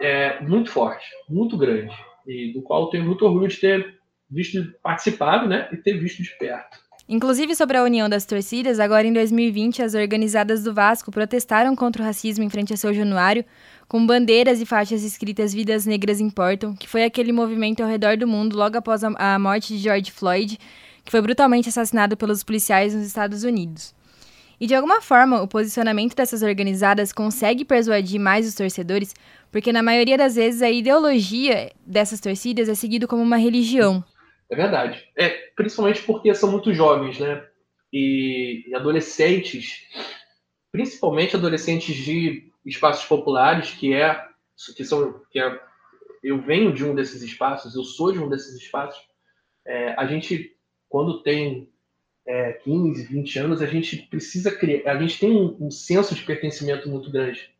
é, 0.00 0.40
muito 0.40 0.70
forte, 0.70 1.06
muito 1.28 1.56
grande. 1.56 1.94
E 2.26 2.52
do 2.52 2.62
qual 2.62 2.90
tenho 2.90 3.04
muito 3.04 3.24
orgulho 3.24 3.48
de 3.48 3.58
ter 3.58 3.98
visto 4.28 4.72
participado 4.82 5.48
né, 5.48 5.68
e 5.72 5.76
ter 5.76 5.98
visto 5.98 6.22
de 6.22 6.30
perto. 6.38 6.78
Inclusive 7.08 7.54
sobre 7.54 7.76
a 7.76 7.84
união 7.84 8.08
das 8.08 8.24
torcidas, 8.24 8.80
agora 8.80 9.06
em 9.06 9.12
2020, 9.12 9.80
as 9.80 9.94
organizadas 9.94 10.64
do 10.64 10.74
Vasco 10.74 11.12
protestaram 11.12 11.76
contra 11.76 12.02
o 12.02 12.04
racismo 12.04 12.42
em 12.42 12.50
frente 12.50 12.74
a 12.74 12.76
São 12.76 12.92
Januário, 12.92 13.44
com 13.86 14.04
bandeiras 14.04 14.60
e 14.60 14.66
faixas 14.66 15.04
escritas 15.04 15.54
Vidas 15.54 15.86
Negras 15.86 16.20
Importam, 16.20 16.74
que 16.74 16.88
foi 16.88 17.04
aquele 17.04 17.30
movimento 17.30 17.80
ao 17.80 17.88
redor 17.88 18.16
do 18.16 18.26
mundo 18.26 18.56
logo 18.56 18.76
após 18.76 19.04
a 19.04 19.38
morte 19.38 19.76
de 19.76 19.78
George 19.78 20.10
Floyd, 20.10 20.58
que 21.04 21.12
foi 21.12 21.20
brutalmente 21.20 21.68
assassinado 21.68 22.16
pelos 22.16 22.42
policiais 22.42 22.92
nos 22.92 23.06
Estados 23.06 23.44
Unidos. 23.44 23.94
E 24.58 24.66
de 24.66 24.74
alguma 24.74 25.00
forma, 25.00 25.40
o 25.40 25.46
posicionamento 25.46 26.16
dessas 26.16 26.42
organizadas 26.42 27.12
consegue 27.12 27.64
persuadir 27.64 28.18
mais 28.18 28.48
os 28.48 28.54
torcedores, 28.56 29.14
porque 29.52 29.72
na 29.72 29.82
maioria 29.82 30.18
das 30.18 30.34
vezes 30.34 30.60
a 30.60 30.70
ideologia 30.70 31.70
dessas 31.86 32.18
torcidas 32.18 32.68
é 32.68 32.74
seguido 32.74 33.06
como 33.06 33.22
uma 33.22 33.36
religião. 33.36 34.02
É 34.50 34.56
verdade. 34.56 35.08
É, 35.16 35.28
principalmente 35.56 36.02
porque 36.02 36.34
são 36.34 36.50
muito 36.50 36.72
jovens, 36.72 37.18
né? 37.18 37.46
E, 37.92 38.64
e 38.68 38.74
adolescentes, 38.74 39.82
principalmente 40.70 41.36
adolescentes 41.36 41.94
de 41.94 42.52
espaços 42.64 43.04
populares, 43.04 43.70
que 43.70 43.94
é 43.94 44.26
que 44.76 44.84
são 44.84 45.20
que 45.30 45.38
é, 45.38 45.60
eu 46.22 46.40
venho 46.40 46.72
de 46.72 46.84
um 46.84 46.94
desses 46.94 47.22
espaços, 47.22 47.74
eu 47.74 47.84
sou 47.84 48.12
de 48.12 48.18
um 48.18 48.28
desses 48.28 48.54
espaços. 48.56 49.00
É, 49.64 49.94
a 49.98 50.06
gente 50.06 50.56
quando 50.88 51.22
tem 51.22 51.68
é, 52.26 52.52
15, 52.52 53.04
20 53.04 53.38
anos, 53.38 53.62
a 53.62 53.66
gente 53.66 53.96
precisa 54.08 54.50
criar, 54.50 54.92
a 54.92 54.98
gente 54.98 55.18
tem 55.18 55.30
um, 55.30 55.56
um, 55.66 55.70
senso 55.70 56.14
de 56.14 56.22
pertencimento 56.22 56.88
muito 56.88 57.10
grande. 57.10 57.50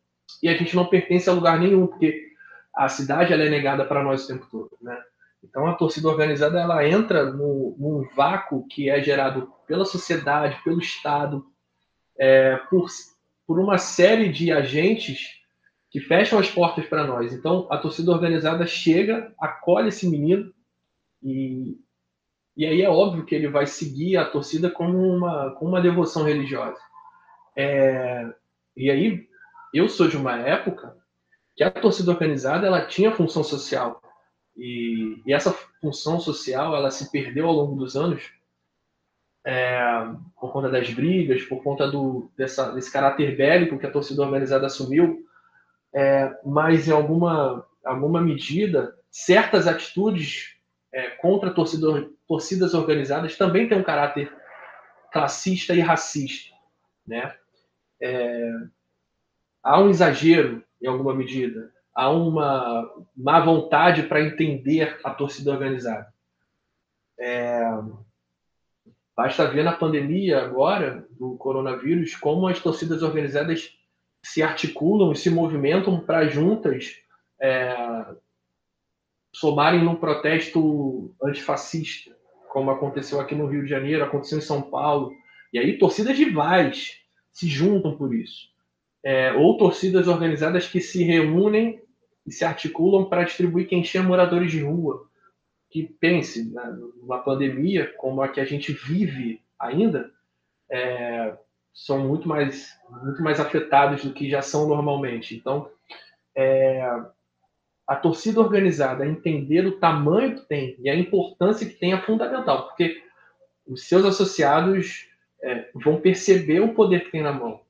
E 0.43 0.49
a 0.49 0.55
gente 0.55 0.75
não 0.75 0.85
pertence 0.85 1.29
a 1.29 1.33
lugar 1.33 1.59
nenhum, 1.59 1.87
porque 1.87 2.27
a 2.75 2.89
cidade 2.89 3.31
ela 3.31 3.43
é 3.43 3.49
negada 3.49 3.85
para 3.85 4.03
nós 4.03 4.25
o 4.25 4.27
tempo 4.27 4.47
todo, 4.51 4.77
né? 4.81 5.01
Então 5.43 5.67
a 5.67 5.75
torcida 5.75 6.07
organizada 6.07 6.59
ela 6.59 6.87
entra 6.87 7.31
no, 7.31 7.75
num 7.77 8.07
vácuo 8.15 8.67
que 8.67 8.89
é 8.89 9.01
gerado 9.01 9.51
pela 9.67 9.85
sociedade, 9.85 10.61
pelo 10.63 10.79
Estado, 10.79 11.45
é, 12.17 12.57
por, 12.69 12.87
por 13.45 13.59
uma 13.59 13.77
série 13.77 14.31
de 14.31 14.51
agentes 14.51 15.37
que 15.89 15.99
fecham 15.99 16.39
as 16.39 16.49
portas 16.49 16.85
para 16.85 17.05
nós. 17.05 17.33
Então 17.33 17.67
a 17.69 17.77
torcida 17.77 18.11
organizada 18.11 18.65
chega, 18.65 19.33
acolhe 19.39 19.89
esse 19.89 20.09
menino 20.09 20.53
e, 21.21 21.77
e 22.55 22.65
aí 22.65 22.81
é 22.81 22.89
óbvio 22.89 23.25
que 23.25 23.35
ele 23.35 23.47
vai 23.47 23.65
seguir 23.65 24.17
a 24.17 24.25
torcida 24.25 24.69
como 24.69 24.97
uma, 24.97 25.51
como 25.51 25.71
uma 25.71 25.81
devoção 25.81 26.23
religiosa. 26.23 26.79
É, 27.55 28.27
e 28.75 28.89
aí 28.89 29.27
eu 29.73 29.87
sou 29.87 30.07
de 30.07 30.17
uma 30.17 30.37
época 30.37 30.95
que 31.55 31.63
a 31.63 31.71
torcida 31.71 32.11
organizada 32.11 32.67
ela 32.67 32.85
tinha 32.85 33.11
função 33.11 33.43
social 33.43 34.01
e, 34.57 35.21
e 35.25 35.33
essa 35.33 35.51
função 35.79 36.19
social 36.19 36.75
ela 36.75 36.89
se 36.89 37.11
perdeu 37.11 37.47
ao 37.47 37.53
longo 37.53 37.75
dos 37.75 37.95
anos 37.95 38.31
é, 39.45 39.79
por 40.39 40.51
conta 40.51 40.69
das 40.69 40.89
brigas, 40.89 41.43
por 41.43 41.63
conta 41.63 41.89
do, 41.89 42.29
dessa, 42.35 42.71
desse 42.73 42.91
caráter 42.91 43.37
bélico 43.37 43.79
que 43.79 43.85
a 43.85 43.91
torcida 43.91 44.21
organizada 44.21 44.65
assumiu, 44.65 45.25
é, 45.93 46.37
mas 46.43 46.87
em 46.87 46.91
alguma, 46.91 47.65
alguma 47.85 48.19
medida, 48.19 48.93
certas 49.09 49.65
atitudes 49.65 50.57
é, 50.91 51.11
contra 51.11 51.53
torcida, 51.53 52.09
torcidas 52.27 52.73
organizadas 52.73 53.37
também 53.37 53.69
têm 53.69 53.77
um 53.77 53.83
caráter 53.83 54.35
classista 55.13 55.73
e 55.73 55.79
racista. 55.79 56.53
Né? 57.05 57.33
É, 58.01 58.51
há 59.63 59.79
um 59.79 59.89
exagero 59.89 60.61
em 60.81 60.87
alguma 60.87 61.15
medida, 61.15 61.71
há 61.97 62.11
uma 62.11 62.87
má 63.15 63.39
vontade 63.39 64.03
para 64.03 64.21
entender 64.21 64.99
a 65.03 65.09
torcida 65.09 65.51
organizada. 65.51 66.13
É, 67.19 67.59
basta 69.15 69.49
ver 69.49 69.63
na 69.63 69.71
pandemia 69.71 70.43
agora 70.43 71.07
do 71.09 71.35
coronavírus 71.37 72.15
como 72.15 72.47
as 72.47 72.59
torcidas 72.59 73.01
organizadas 73.01 73.75
se 74.21 74.43
articulam 74.43 75.11
e 75.11 75.15
se 75.15 75.31
movimentam 75.31 75.99
para 75.99 76.27
juntas 76.27 76.97
é, 77.41 77.75
somarem 79.33 79.83
num 79.83 79.95
protesto 79.95 81.15
antifascista, 81.23 82.15
como 82.49 82.69
aconteceu 82.69 83.19
aqui 83.19 83.33
no 83.33 83.47
Rio 83.47 83.63
de 83.63 83.69
Janeiro, 83.69 84.03
aconteceu 84.03 84.37
em 84.37 84.41
São 84.41 84.61
Paulo. 84.61 85.11
E 85.51 85.57
aí 85.57 85.79
torcidas 85.79 86.15
rivais 86.15 87.01
se 87.31 87.47
juntam 87.47 87.97
por 87.97 88.13
isso 88.13 88.55
é, 89.03 89.31
ou 89.31 89.57
torcidas 89.57 90.07
organizadas 90.07 90.67
que 90.67 90.81
se 90.81 91.01
reúnem 91.01 91.81
e 92.27 92.31
se 92.31 92.43
articulam 92.43 93.05
para 93.05 93.23
distribuir 93.23 93.67
quem 93.67 93.81
tinha 93.81 94.03
moradores 94.03 94.51
de 94.51 94.61
rua. 94.61 95.07
Que 95.69 95.83
pense, 95.83 96.51
né, 96.53 96.77
numa 97.01 97.19
pandemia 97.19 97.93
como 97.97 98.21
a 98.21 98.27
que 98.27 98.39
a 98.39 98.45
gente 98.45 98.71
vive 98.71 99.41
ainda, 99.59 100.11
é, 100.69 101.37
são 101.73 102.07
muito 102.07 102.27
mais, 102.27 102.77
muito 103.03 103.23
mais 103.23 103.39
afetados 103.39 104.03
do 104.03 104.13
que 104.13 104.29
já 104.29 104.41
são 104.41 104.67
normalmente. 104.67 105.35
Então, 105.35 105.69
é, 106.35 106.81
a 107.87 107.95
torcida 107.95 108.41
organizada 108.41 109.05
entender 109.05 109.65
o 109.65 109.79
tamanho 109.79 110.35
que 110.35 110.47
tem 110.47 110.75
e 110.79 110.89
a 110.89 110.95
importância 110.95 111.67
que 111.67 111.75
tem 111.75 111.93
é 111.93 112.01
fundamental, 112.01 112.67
porque 112.67 113.01
os 113.65 113.87
seus 113.87 114.05
associados 114.05 115.07
é, 115.41 115.69
vão 115.73 116.01
perceber 116.01 116.59
o 116.59 116.73
poder 116.73 117.05
que 117.05 117.11
tem 117.11 117.21
na 117.21 117.31
mão, 117.31 117.61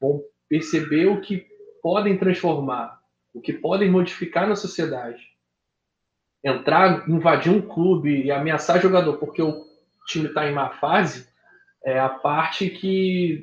vão 0.00 0.22
perceber 0.48 1.06
o 1.06 1.20
que 1.20 1.46
podem 1.82 2.16
transformar, 2.16 3.00
o 3.36 3.40
que 3.42 3.52
podem 3.52 3.90
modificar 3.90 4.48
na 4.48 4.56
sociedade. 4.56 5.22
Entrar, 6.42 7.06
invadir 7.06 7.52
um 7.52 7.60
clube 7.60 8.24
e 8.24 8.30
ameaçar 8.30 8.80
jogador 8.80 9.18
porque 9.18 9.42
o 9.42 9.62
time 10.06 10.28
está 10.28 10.48
em 10.48 10.54
má 10.54 10.70
fase 10.70 11.28
é 11.84 12.00
a 12.00 12.08
parte 12.08 12.70
que 12.70 13.42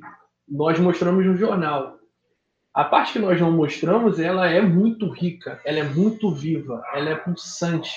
nós 0.50 0.80
mostramos 0.80 1.24
no 1.24 1.38
jornal. 1.38 2.00
A 2.74 2.84
parte 2.84 3.14
que 3.14 3.20
nós 3.20 3.40
não 3.40 3.52
mostramos, 3.52 4.20
ela 4.20 4.50
é 4.50 4.62
muito 4.62 5.08
rica, 5.10 5.62
ela 5.64 5.78
é 5.78 5.84
muito 5.84 6.34
viva, 6.34 6.84
ela 6.96 7.12
é 7.12 7.16
pulsante. 7.16 7.94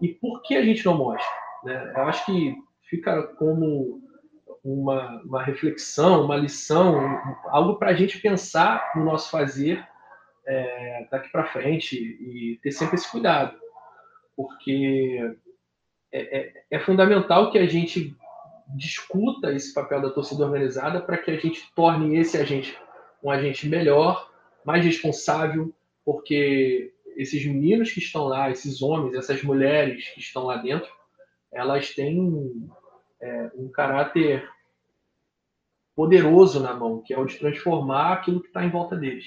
E 0.00 0.08
por 0.08 0.42
que 0.42 0.54
a 0.54 0.62
gente 0.62 0.86
não 0.86 0.96
mostra? 0.96 1.28
Né? 1.64 1.92
Eu 1.96 2.02
acho 2.02 2.24
que 2.24 2.54
fica 2.88 3.24
como 3.34 4.00
uma, 4.62 5.20
uma 5.22 5.42
reflexão, 5.42 6.24
uma 6.24 6.36
lição, 6.36 7.00
algo 7.46 7.80
para 7.80 7.90
a 7.90 7.94
gente 7.94 8.20
pensar 8.20 8.92
no 8.94 9.04
nosso 9.04 9.28
fazer 9.28 9.84
é, 10.46 11.06
daqui 11.10 11.30
para 11.30 11.46
frente 11.46 11.96
e 11.96 12.58
ter 12.62 12.72
sempre 12.72 12.96
esse 12.96 13.10
cuidado, 13.10 13.58
porque 14.36 15.36
é, 16.12 16.38
é, 16.38 16.64
é, 16.70 16.78
fundamental 16.80 17.50
que 17.50 17.58
a 17.58 17.66
gente 17.66 18.14
discuta 18.74 19.52
esse 19.52 19.72
papel 19.72 20.02
da 20.02 20.10
torcida 20.10 20.44
organizada 20.44 21.00
para 21.00 21.18
que 21.18 21.30
a 21.30 21.36
gente 21.36 21.72
torne 21.74 22.18
esse 22.18 22.36
agente 22.36 22.76
um 23.22 23.30
agente 23.30 23.68
melhor, 23.68 24.30
mais 24.64 24.84
responsável, 24.84 25.74
porque 26.04 26.92
esses 27.16 27.44
meninos 27.44 27.90
que 27.90 27.98
estão 27.98 28.24
lá, 28.24 28.50
esses 28.50 28.82
homens, 28.82 29.14
essas 29.14 29.42
mulheres 29.42 30.08
que 30.10 30.20
estão 30.20 30.44
lá 30.44 30.58
dentro, 30.58 30.88
elas 31.50 31.90
têm 31.90 32.68
é, 33.20 33.50
um 33.54 33.68
caráter 33.68 34.48
poderoso 35.94 36.60
na 36.60 36.74
mão, 36.74 37.02
que 37.02 37.14
é 37.14 37.18
o 37.18 37.24
de 37.24 37.38
transformar 37.38 38.12
aquilo 38.12 38.40
que 38.40 38.48
está 38.48 38.64
em 38.64 38.70
volta 38.70 38.94
deles. 38.94 39.24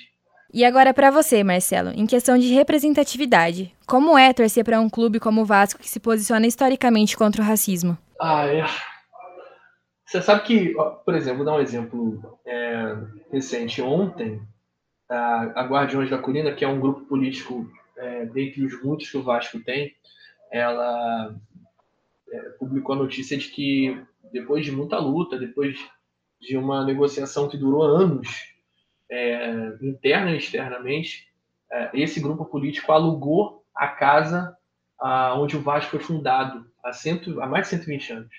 E 0.52 0.66
agora 0.66 0.94
para 0.94 1.12
você, 1.12 1.44
Marcelo, 1.44 1.92
em 1.92 2.08
questão 2.08 2.38
de 2.38 2.54
representatividade, 2.54 3.72
como 3.86 4.18
é 4.18 4.34
torcer 4.34 4.66
para 4.66 4.80
um 4.80 4.90
clube 4.90 5.20
como 5.20 5.42
o 5.42 5.46
Vasco 5.46 5.80
que 5.80 5.90
se 5.90 6.00
posiciona 6.00 6.48
historicamente 6.48 7.16
contra 7.16 7.42
o 7.42 7.46
racismo? 7.46 7.98
Ah, 8.20 8.48
é. 8.48 8.66
Você 10.06 10.22
sabe 10.24 10.42
que, 10.42 10.74
por 11.06 11.14
exemplo, 11.14 11.38
vou 11.38 11.46
dar 11.46 11.58
um 11.58 11.62
exemplo 11.62 12.40
é, 12.48 12.98
recente. 13.32 13.80
Ontem, 13.80 14.42
a, 15.08 15.62
a 15.62 15.64
Guardiões 15.68 16.10
da 16.10 16.18
Colina, 16.18 16.52
que 16.52 16.66
é 16.66 16.68
um 16.68 16.80
grupo 16.80 17.02
político 17.02 17.70
é, 17.96 18.26
dentre 18.26 18.66
os 18.66 18.84
muitos 18.84 19.10
que 19.10 19.18
o 19.18 19.24
Vasco 19.24 19.60
tem, 19.60 19.94
ela 20.52 21.36
é, 22.32 22.40
publicou 22.58 22.96
a 22.96 22.98
notícia 22.98 23.38
de 23.38 23.50
que 23.50 24.02
depois 24.32 24.66
de 24.66 24.72
muita 24.72 24.98
luta, 24.98 25.38
depois 25.38 25.78
de 26.42 26.58
uma 26.58 26.84
negociação 26.84 27.48
que 27.48 27.58
durou 27.58 27.84
anos, 27.84 28.28
é, 29.10 29.78
interna 29.82 30.32
e 30.32 30.38
externamente, 30.38 31.28
é, 31.72 31.90
esse 31.94 32.20
grupo 32.20 32.46
político 32.46 32.92
alugou 32.92 33.64
a 33.76 33.88
casa 33.88 34.56
a, 35.00 35.34
onde 35.36 35.58
o 35.58 35.62
Vasco 35.62 35.92
foi 35.92 36.00
fundado 36.00 36.70
há, 36.84 36.94
cento, 36.94 37.42
há 37.42 37.48
mais 37.48 37.66
de 37.66 37.72
120 37.72 38.14
anos. 38.14 38.36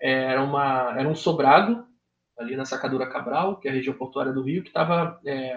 É, 0.00 0.32
era, 0.32 0.42
uma, 0.42 0.98
era 0.98 1.08
um 1.08 1.14
sobrado 1.14 1.86
ali 2.38 2.56
na 2.56 2.64
Sacadura 2.64 3.08
Cabral, 3.08 3.58
que 3.58 3.68
é 3.68 3.70
a 3.70 3.74
região 3.74 3.94
portuária 3.94 4.32
do 4.32 4.42
Rio, 4.42 4.62
que 4.62 4.68
estava 4.68 5.20
é, 5.24 5.56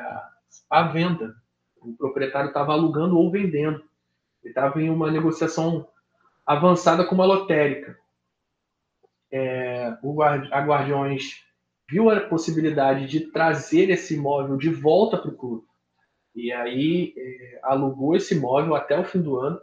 à 0.69 0.83
venda. 0.83 1.35
O 1.81 1.95
proprietário 1.95 2.49
estava 2.49 2.73
alugando 2.73 3.17
ou 3.17 3.31
vendendo. 3.31 3.83
Ele 4.43 4.51
estava 4.51 4.81
em 4.81 4.89
uma 4.89 5.11
negociação 5.11 5.87
avançada 6.45 7.03
com 7.03 7.15
uma 7.15 7.25
lotérica. 7.25 7.97
É, 9.31 9.97
o, 10.01 10.21
a 10.21 10.37
Guardiões 10.61 11.46
viu 11.89 12.09
a 12.09 12.21
possibilidade 12.21 13.07
de 13.07 13.31
trazer 13.31 13.89
esse 13.89 14.15
imóvel 14.15 14.57
de 14.57 14.69
volta 14.69 15.17
para 15.17 15.29
o 15.29 15.37
clube. 15.37 15.65
E 16.35 16.51
aí 16.51 17.13
é, 17.17 17.59
alugou 17.63 18.15
esse 18.15 18.35
imóvel 18.35 18.75
até 18.75 18.99
o 18.99 19.05
fim 19.05 19.21
do 19.21 19.37
ano. 19.37 19.59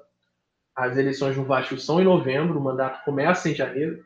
As 0.75 0.97
eleições 0.97 1.37
no 1.37 1.45
Vasco 1.45 1.79
são 1.79 2.01
em 2.01 2.05
novembro, 2.05 2.59
o 2.59 2.63
mandato 2.63 3.05
começa 3.05 3.49
em 3.49 3.55
janeiro 3.55 4.05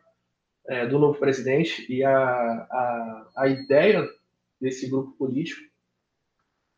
é, 0.66 0.86
do 0.86 0.98
novo 0.98 1.18
presidente. 1.18 1.90
E 1.90 2.04
a, 2.04 2.12
a, 2.12 3.28
a 3.36 3.48
ideia 3.48 4.06
desse 4.60 4.88
grupo 4.88 5.12
político 5.12 5.62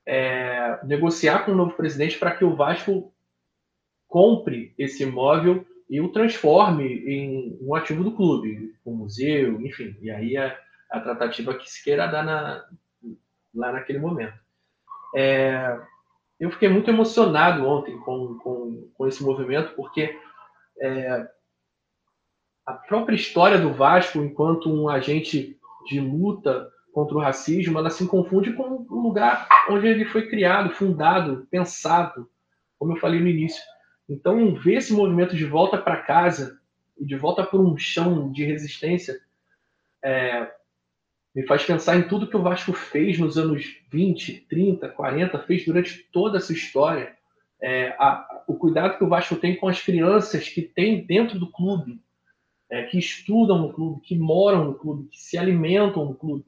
é 0.07 0.79
negociar 0.85 1.45
com 1.45 1.53
o 1.53 1.57
novo 1.57 1.73
presidente 1.73 2.19
para 2.19 2.37
que 2.37 2.45
o 2.45 2.55
Vasco 2.55 3.13
compre 4.07 4.75
esse 4.77 5.03
imóvel 5.03 5.67
e 5.89 6.01
o 6.01 6.13
transforme 6.13 6.85
em 6.85 7.59
um 7.61 7.75
ativo 7.75 8.05
do 8.05 8.13
clube, 8.13 8.75
um 8.87 8.95
museu, 8.95 9.61
enfim. 9.61 9.97
E 10.01 10.11
aí 10.11 10.37
a, 10.37 10.57
a 10.91 11.01
tratativa 11.01 11.55
que 11.55 11.71
se 11.71 11.83
queira 11.83 12.07
dar 12.07 12.25
na, 12.25 12.65
lá 13.55 13.73
naquele 13.73 13.99
momento. 13.99 14.39
É, 15.15 15.79
eu 16.39 16.51
fiquei 16.51 16.69
muito 16.69 16.91
emocionado 16.91 17.67
ontem 17.67 17.99
com, 18.01 18.39
com, 18.39 18.91
com 18.95 19.07
esse 19.07 19.23
movimento, 19.23 19.75
porque 19.75 20.19
é, 20.81 21.29
a 22.67 22.73
própria 22.73 23.17
história 23.17 23.59
do 23.59 23.73
Vasco, 23.73 24.19
enquanto 24.19 24.73
um 24.73 24.89
agente 24.89 25.59
de 25.87 26.01
luta 26.01 26.71
contra 26.93 27.17
o 27.17 27.21
racismo, 27.21 27.79
ela 27.79 27.91
se 27.91 28.07
confunde 28.07 28.53
com 28.53 28.87
o 28.89 29.01
lugar 29.01 29.49
onde 29.69 29.87
ele 29.87 30.05
foi 30.05 30.29
criado, 30.29 30.75
fundado, 30.75 31.47
pensado, 31.51 32.29
como 32.79 32.93
eu 32.93 33.01
falei 33.01 33.21
no 33.21 33.29
início. 33.29 33.63
Então, 34.09 34.55
ver 34.55 34.77
esse 34.77 34.93
movimento 34.93 35.37
de 35.37 35.45
volta 35.45 35.79
para 35.79 36.03
casa, 36.03 36.59
de 36.99 37.17
volta 37.17 37.45
por 37.45 37.61
um 37.61 37.77
chão 37.77 38.33
de 38.33 38.45
resistência, 38.45 39.21
é, 40.03 40.51
me 41.35 41.47
faz 41.47 41.65
pensar 41.65 41.97
em 41.97 42.09
tudo 42.09 42.27
que 42.27 42.37
o 42.37 42.43
Vasco 42.43 42.73
fez 42.73 43.19
nos 43.19 43.39
anos 43.39 43.65
20, 43.91 44.47
30, 44.49 44.89
40, 44.89 45.39
fez 45.41 45.65
durante 45.65 45.99
toda 46.13 46.39
essa 46.39 46.53
história. 46.53 47.17
É, 47.63 47.95
a, 47.99 48.43
o 48.47 48.55
cuidado 48.57 48.99
que 48.99 49.05
o 49.05 49.09
Vasco 49.09 49.37
tem 49.37 49.57
com 49.57 49.69
as 49.69 49.81
crianças 49.81 50.49
que 50.49 50.63
tem 50.63 51.05
dentro 51.05 51.39
do 51.39 51.51
clube, 51.51 52.01
é, 52.71 52.85
que 52.85 52.99
estudam 52.99 53.59
no 53.59 53.73
clube, 53.73 54.01
que 54.01 54.17
moram 54.17 54.65
no 54.65 54.75
clube, 54.75 55.09
que 55.09 55.19
se 55.19 55.39
alimentam 55.39 56.05
no 56.05 56.15
clube. 56.15 56.45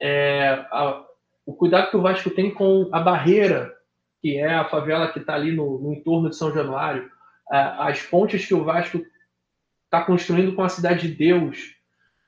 É, 0.00 0.66
a, 0.70 1.04
o 1.46 1.54
cuidado 1.54 1.90
que 1.90 1.96
o 1.96 2.02
Vasco 2.02 2.30
tem 2.30 2.52
com 2.52 2.88
a 2.92 3.00
barreira, 3.00 3.74
que 4.20 4.36
é 4.38 4.54
a 4.54 4.68
favela 4.68 5.12
que 5.12 5.18
está 5.18 5.34
ali 5.34 5.52
no, 5.52 5.78
no, 5.78 5.92
entorno 5.92 6.30
de 6.30 6.36
São 6.36 6.52
Januário, 6.52 7.10
a, 7.50 7.88
as 7.88 8.02
pontes 8.02 8.46
que 8.46 8.54
o 8.54 8.64
Vasco 8.64 9.04
está 9.84 10.04
construindo 10.04 10.54
com 10.54 10.62
a 10.62 10.68
Cidade 10.68 11.08
de 11.08 11.14
Deus, 11.14 11.74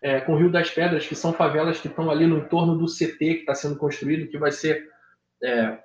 é, 0.02 0.20
com 0.20 0.34
o 0.34 0.36
Rio 0.36 0.50
das 0.50 0.70
Pedras, 0.70 1.06
que 1.06 1.14
são 1.14 1.32
favelas 1.32 1.80
que 1.80 1.88
estão 1.88 2.10
ali 2.10 2.26
no 2.26 2.38
entorno 2.38 2.76
do 2.76 2.86
CT 2.86 3.16
que 3.16 3.40
está 3.40 3.54
sendo 3.54 3.76
construído, 3.76 4.28
que 4.28 4.38
vai 4.38 4.52
ser 4.52 4.88
é, 5.42 5.78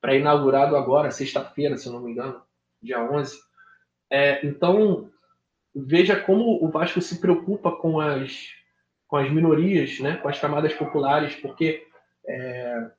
para 0.00 0.14
inaugurado 0.14 0.76
agora, 0.76 1.10
sexta-feira, 1.10 1.76
se 1.76 1.88
não 1.90 2.00
me 2.00 2.12
engano, 2.12 2.42
dia 2.82 3.00
11. 3.00 3.38
É, 4.10 4.44
então, 4.44 5.10
veja 5.74 6.18
como 6.18 6.64
o 6.64 6.70
Vasco 6.70 7.00
se 7.00 7.20
preocupa 7.20 7.70
com 7.72 8.00
as, 8.00 8.48
com 9.06 9.16
as 9.16 9.30
minorias, 9.30 10.00
né, 10.00 10.16
com 10.16 10.28
as 10.28 10.38
camadas 10.40 10.72
populares, 10.74 11.34
porque 11.36 11.86
é, 12.26 12.90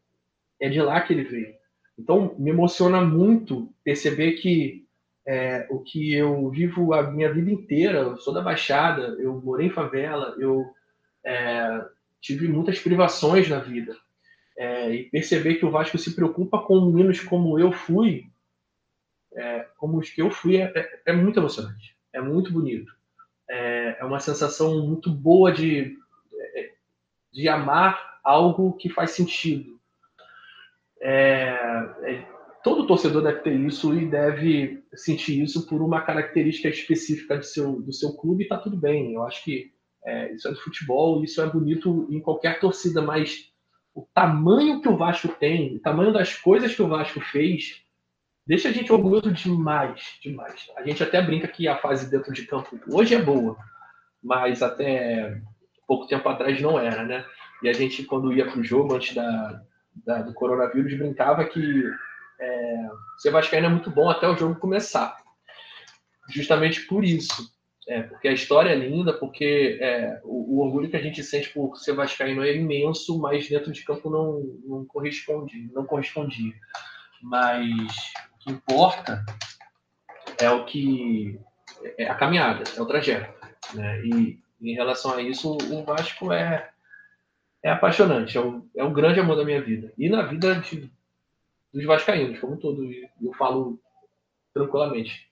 é 0.61 0.69
de 0.69 0.81
lá 0.81 1.01
que 1.01 1.13
ele 1.13 1.23
veio. 1.23 1.55
Então, 1.97 2.35
me 2.37 2.51
emociona 2.51 3.01
muito 3.01 3.73
perceber 3.83 4.33
que 4.33 4.80
é, 5.25 5.67
o 5.69 5.79
que 5.79 6.13
eu 6.13 6.49
vivo 6.49 6.93
a 6.93 7.03
minha 7.03 7.31
vida 7.31 7.51
inteira, 7.51 7.99
eu 7.99 8.17
sou 8.17 8.33
da 8.33 8.41
Baixada, 8.41 9.15
eu 9.19 9.39
morei 9.41 9.67
em 9.67 9.71
favela, 9.71 10.35
eu 10.39 10.73
é, 11.23 11.85
tive 12.19 12.47
muitas 12.47 12.79
privações 12.79 13.47
na 13.47 13.59
vida. 13.59 13.95
É, 14.57 14.93
e 14.93 15.09
perceber 15.09 15.55
que 15.55 15.65
o 15.65 15.71
Vasco 15.71 15.97
se 15.97 16.15
preocupa 16.15 16.59
com 16.59 16.81
meninos 16.81 17.19
como 17.21 17.57
eu 17.57 17.71
fui, 17.71 18.29
é, 19.33 19.67
como 19.77 19.97
os 19.97 20.09
que 20.09 20.21
eu 20.21 20.29
fui, 20.29 20.57
é, 20.57 20.71
é, 20.75 21.01
é 21.07 21.13
muito 21.13 21.39
emocionante. 21.39 21.95
É 22.13 22.21
muito 22.21 22.51
bonito. 22.51 22.93
É, 23.49 23.97
é, 23.99 24.05
uma 24.05 24.19
sensação 24.19 24.85
muito 24.85 25.09
boa 25.09 25.51
de, 25.51 25.97
de 27.31 27.47
amar 27.47 28.19
algo 28.23 28.73
que 28.73 28.89
faz 28.89 29.11
sentido. 29.11 29.79
Todo 32.63 32.87
torcedor 32.87 33.23
deve 33.23 33.39
ter 33.39 33.59
isso 33.59 33.93
e 33.93 34.05
deve 34.05 34.83
sentir 34.93 35.41
isso 35.41 35.67
por 35.67 35.81
uma 35.81 36.01
característica 36.01 36.69
específica 36.69 37.37
do 37.37 37.45
seu, 37.45 37.81
do 37.81 37.93
seu 37.93 38.13
clube 38.15 38.43
e 38.43 38.45
está 38.45 38.57
tudo 38.57 38.77
bem. 38.77 39.13
Eu 39.13 39.23
acho 39.23 39.43
que 39.43 39.71
isso 40.33 40.47
é 40.47 40.51
do 40.51 40.59
futebol, 40.59 41.23
isso 41.23 41.41
é 41.41 41.47
bonito 41.47 42.07
em 42.09 42.19
qualquer 42.19 42.59
torcida, 42.59 43.01
mas 43.01 43.51
o 43.93 44.07
tamanho 44.13 44.81
que 44.81 44.87
o 44.87 44.97
Vasco 44.97 45.27
tem, 45.27 45.75
o 45.75 45.79
tamanho 45.79 46.13
das 46.13 46.35
coisas 46.35 46.73
que 46.73 46.81
o 46.81 46.87
Vasco 46.87 47.19
fez, 47.19 47.81
deixa 48.47 48.69
a 48.69 48.71
gente 48.71 48.91
orgulhoso 48.91 49.31
demais, 49.31 50.17
demais. 50.21 50.67
A 50.77 50.83
gente 50.83 51.03
até 51.03 51.21
brinca 51.21 51.47
que 51.47 51.67
a 51.67 51.77
fase 51.77 52.09
dentro 52.09 52.33
de 52.33 52.45
campo 52.45 52.79
hoje 52.89 53.13
é 53.13 53.21
boa, 53.21 53.57
mas 54.23 54.63
até 54.63 55.41
pouco 55.87 56.07
tempo 56.07 56.27
atrás 56.29 56.59
não 56.61 56.79
era, 56.79 57.03
né? 57.03 57.25
E 57.61 57.69
a 57.69 57.73
gente, 57.73 58.03
quando 58.03 58.33
ia 58.33 58.45
para 58.45 58.59
o 58.59 58.63
jogo, 58.63 58.95
antes 58.95 59.13
da, 59.13 59.61
da, 60.05 60.21
do 60.23 60.33
coronavírus, 60.33 60.97
brincava 60.97 61.45
que 61.45 61.83
é, 62.41 62.89
ser 63.17 63.31
vascaíno 63.31 63.67
é 63.67 63.69
muito 63.69 63.91
bom 63.91 64.09
até 64.09 64.27
o 64.27 64.35
jogo 64.35 64.59
começar. 64.59 65.15
Justamente 66.29 66.81
por 66.87 67.05
isso. 67.05 67.51
É, 67.87 68.03
porque 68.03 68.27
a 68.27 68.33
história 68.33 68.69
é 68.69 68.75
linda, 68.75 69.13
porque 69.13 69.77
é, 69.81 70.21
o, 70.23 70.55
o, 70.55 70.65
orgulho 70.65 70.89
que 70.89 70.95
a 70.95 71.01
gente 71.01 71.23
sente 71.23 71.49
por 71.49 71.75
ser 71.77 71.93
vascaíno 71.93 72.43
é 72.43 72.55
imenso, 72.55 73.19
mas 73.19 73.49
dentro 73.49 73.71
de 73.71 73.83
campo 73.83 74.09
não, 74.09 74.39
não 74.65 74.85
corresponde, 74.85 75.69
não 75.73 75.85
correspondia. 75.85 76.53
Mas 77.21 77.69
o 78.35 78.37
que 78.39 78.51
importa 78.51 79.25
é 80.39 80.49
o 80.49 80.65
que 80.65 81.39
é 81.97 82.07
a 82.07 82.15
caminhada, 82.15 82.63
é 82.75 82.81
o 82.81 82.85
trajeto. 82.85 83.33
Né? 83.73 84.01
E 84.05 84.39
em 84.61 84.73
relação 84.75 85.13
a 85.13 85.21
isso, 85.21 85.57
o 85.71 85.83
Vasco 85.83 86.31
é, 86.31 86.69
é 87.63 87.71
apaixonante, 87.71 88.37
é 88.37 88.41
o, 88.41 88.65
é 88.75 88.83
o 88.83 88.91
grande 88.91 89.19
amor 89.19 89.35
da 89.35 89.45
minha 89.45 89.61
vida. 89.61 89.91
E 89.97 90.07
na 90.07 90.21
vida 90.23 90.55
de, 90.55 90.91
dos 91.73 91.85
vascaínos, 91.85 92.39
como 92.39 92.57
todo, 92.57 92.83
eu 92.83 93.33
falo 93.37 93.79
tranquilamente. 94.53 95.31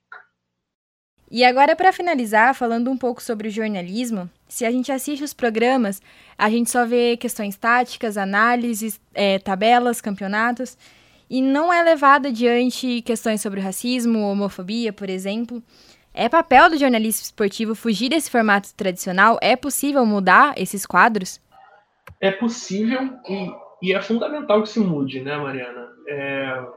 E 1.31 1.43
agora, 1.43 1.75
para 1.75 1.93
finalizar, 1.93 2.55
falando 2.55 2.89
um 2.89 2.97
pouco 2.97 3.21
sobre 3.21 3.49
o 3.49 3.51
jornalismo, 3.51 4.27
se 4.47 4.65
a 4.65 4.71
gente 4.71 4.91
assiste 4.91 5.23
os 5.23 5.33
programas, 5.33 6.01
a 6.35 6.49
gente 6.49 6.71
só 6.71 6.85
vê 6.87 7.15
questões 7.17 7.55
táticas, 7.55 8.17
análises, 8.17 8.99
é, 9.13 9.37
tabelas, 9.37 10.01
campeonatos, 10.01 10.75
e 11.29 11.39
não 11.39 11.71
é 11.71 11.83
levado 11.83 12.27
adiante 12.27 13.03
questões 13.03 13.41
sobre 13.41 13.61
racismo, 13.61 14.19
homofobia, 14.21 14.91
por 14.91 15.07
exemplo. 15.07 15.61
É 16.11 16.27
papel 16.27 16.71
do 16.71 16.77
jornalista 16.77 17.21
esportivo 17.21 17.75
fugir 17.75 18.09
desse 18.09 18.31
formato 18.31 18.73
tradicional? 18.73 19.37
É 19.39 19.55
possível 19.55 20.03
mudar 20.07 20.55
esses 20.57 20.83
quadros? 20.87 21.39
É 22.19 22.31
possível 22.31 23.13
e, 23.29 23.51
e 23.83 23.93
é 23.93 24.01
fundamental 24.01 24.63
que 24.63 24.69
se 24.69 24.79
mude, 24.79 25.21
né, 25.21 25.37
Mariana? 25.37 25.87
É, 26.09 26.67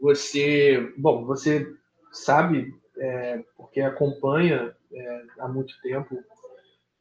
você, 0.00 0.92
bom, 0.98 1.24
você 1.24 1.66
sabe 2.12 2.74
é, 2.98 3.44
porque 3.56 3.80
acompanha 3.80 4.74
é, 4.92 5.22
há 5.38 5.48
muito 5.48 5.80
tempo, 5.82 6.22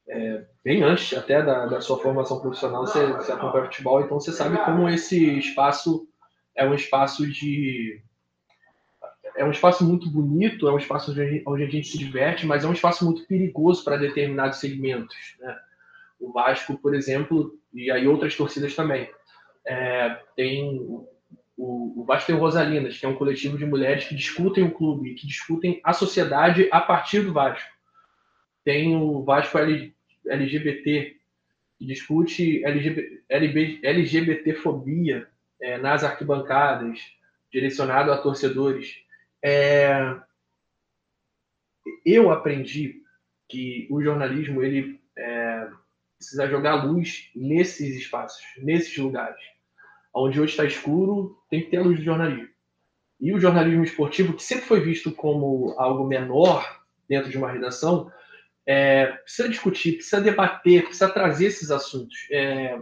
é, 0.07 0.45
bem 0.63 0.83
antes 0.83 1.17
até 1.17 1.41
da, 1.41 1.65
da 1.65 1.81
sua 1.81 1.99
formação 1.99 2.39
profissional, 2.39 2.85
você, 2.85 3.05
você 3.13 3.31
acompanha 3.31 3.65
futebol, 3.65 4.01
então 4.01 4.19
você 4.19 4.31
sabe 4.31 4.57
como 4.63 4.87
esse 4.87 5.37
espaço 5.39 6.07
é 6.55 6.65
um 6.65 6.73
espaço 6.73 7.27
de 7.27 8.01
é 9.35 9.45
um 9.45 9.51
espaço 9.51 9.85
muito 9.85 10.09
bonito, 10.09 10.67
é 10.67 10.73
um 10.73 10.77
espaço 10.77 11.13
onde 11.45 11.63
a 11.63 11.69
gente 11.69 11.87
se 11.87 11.97
diverte, 11.97 12.45
mas 12.45 12.65
é 12.65 12.67
um 12.67 12.73
espaço 12.73 13.05
muito 13.05 13.25
perigoso 13.25 13.83
para 13.83 13.95
determinados 13.95 14.59
segmentos. 14.59 15.15
Né? 15.39 15.57
O 16.19 16.33
Vasco, 16.33 16.77
por 16.77 16.93
exemplo, 16.93 17.57
e 17.73 17.89
aí 17.89 18.05
outras 18.05 18.35
torcidas 18.35 18.75
também, 18.75 19.09
é, 19.65 20.19
tem 20.35 21.07
o, 21.59 22.03
o 22.03 22.05
o 22.05 22.37
Rosalinas, 22.37 22.97
que 22.97 23.05
é 23.05 23.09
um 23.09 23.15
coletivo 23.15 23.57
de 23.57 23.65
mulheres 23.65 24.05
que 24.05 24.15
discutem 24.15 24.63
o 24.63 24.71
clube, 24.71 25.13
que 25.15 25.27
discutem 25.27 25.81
a 25.83 25.91
sociedade 25.91 26.69
a 26.71 26.79
partir 26.79 27.21
do 27.21 27.33
Vasco. 27.33 27.69
Tem 28.63 28.95
o 28.95 29.21
Vasco 29.25 29.57
LGBT, 29.57 31.17
que 31.77 31.85
discute 31.85 32.63
LGBT, 32.63 33.79
LGBTfobia 33.83 35.27
é, 35.61 35.77
nas 35.77 36.05
arquibancadas, 36.05 36.97
direcionado 37.51 38.13
a 38.13 38.17
torcedores. 38.17 38.95
É, 39.43 40.15
eu 42.05 42.31
aprendi 42.31 43.01
que 43.49 43.85
o 43.91 44.01
jornalismo 44.01 44.63
ele 44.63 45.01
é, 45.17 45.69
precisa 46.17 46.47
jogar 46.47 46.85
luz 46.85 47.29
nesses 47.35 47.97
espaços, 47.97 48.41
nesses 48.61 48.97
lugares 48.97 49.58
onde 50.13 50.39
hoje 50.39 50.51
está 50.51 50.65
escuro, 50.65 51.37
tem 51.49 51.61
que 51.61 51.69
ter 51.69 51.77
a 51.77 51.83
luz 51.83 51.99
do 51.99 52.05
jornalismo. 52.05 52.49
E 53.19 53.33
o 53.33 53.39
jornalismo 53.39 53.83
esportivo, 53.83 54.33
que 54.33 54.43
sempre 54.43 54.65
foi 54.65 54.79
visto 54.79 55.11
como 55.11 55.75
algo 55.77 56.07
menor 56.07 56.81
dentro 57.07 57.29
de 57.29 57.37
uma 57.37 57.51
redação, 57.51 58.11
é, 58.65 59.07
precisa 59.07 59.49
discutir, 59.49 59.93
precisa 59.93 60.21
debater, 60.21 60.83
precisa 60.83 61.09
trazer 61.09 61.47
esses 61.47 61.71
assuntos. 61.71 62.27
É, 62.31 62.79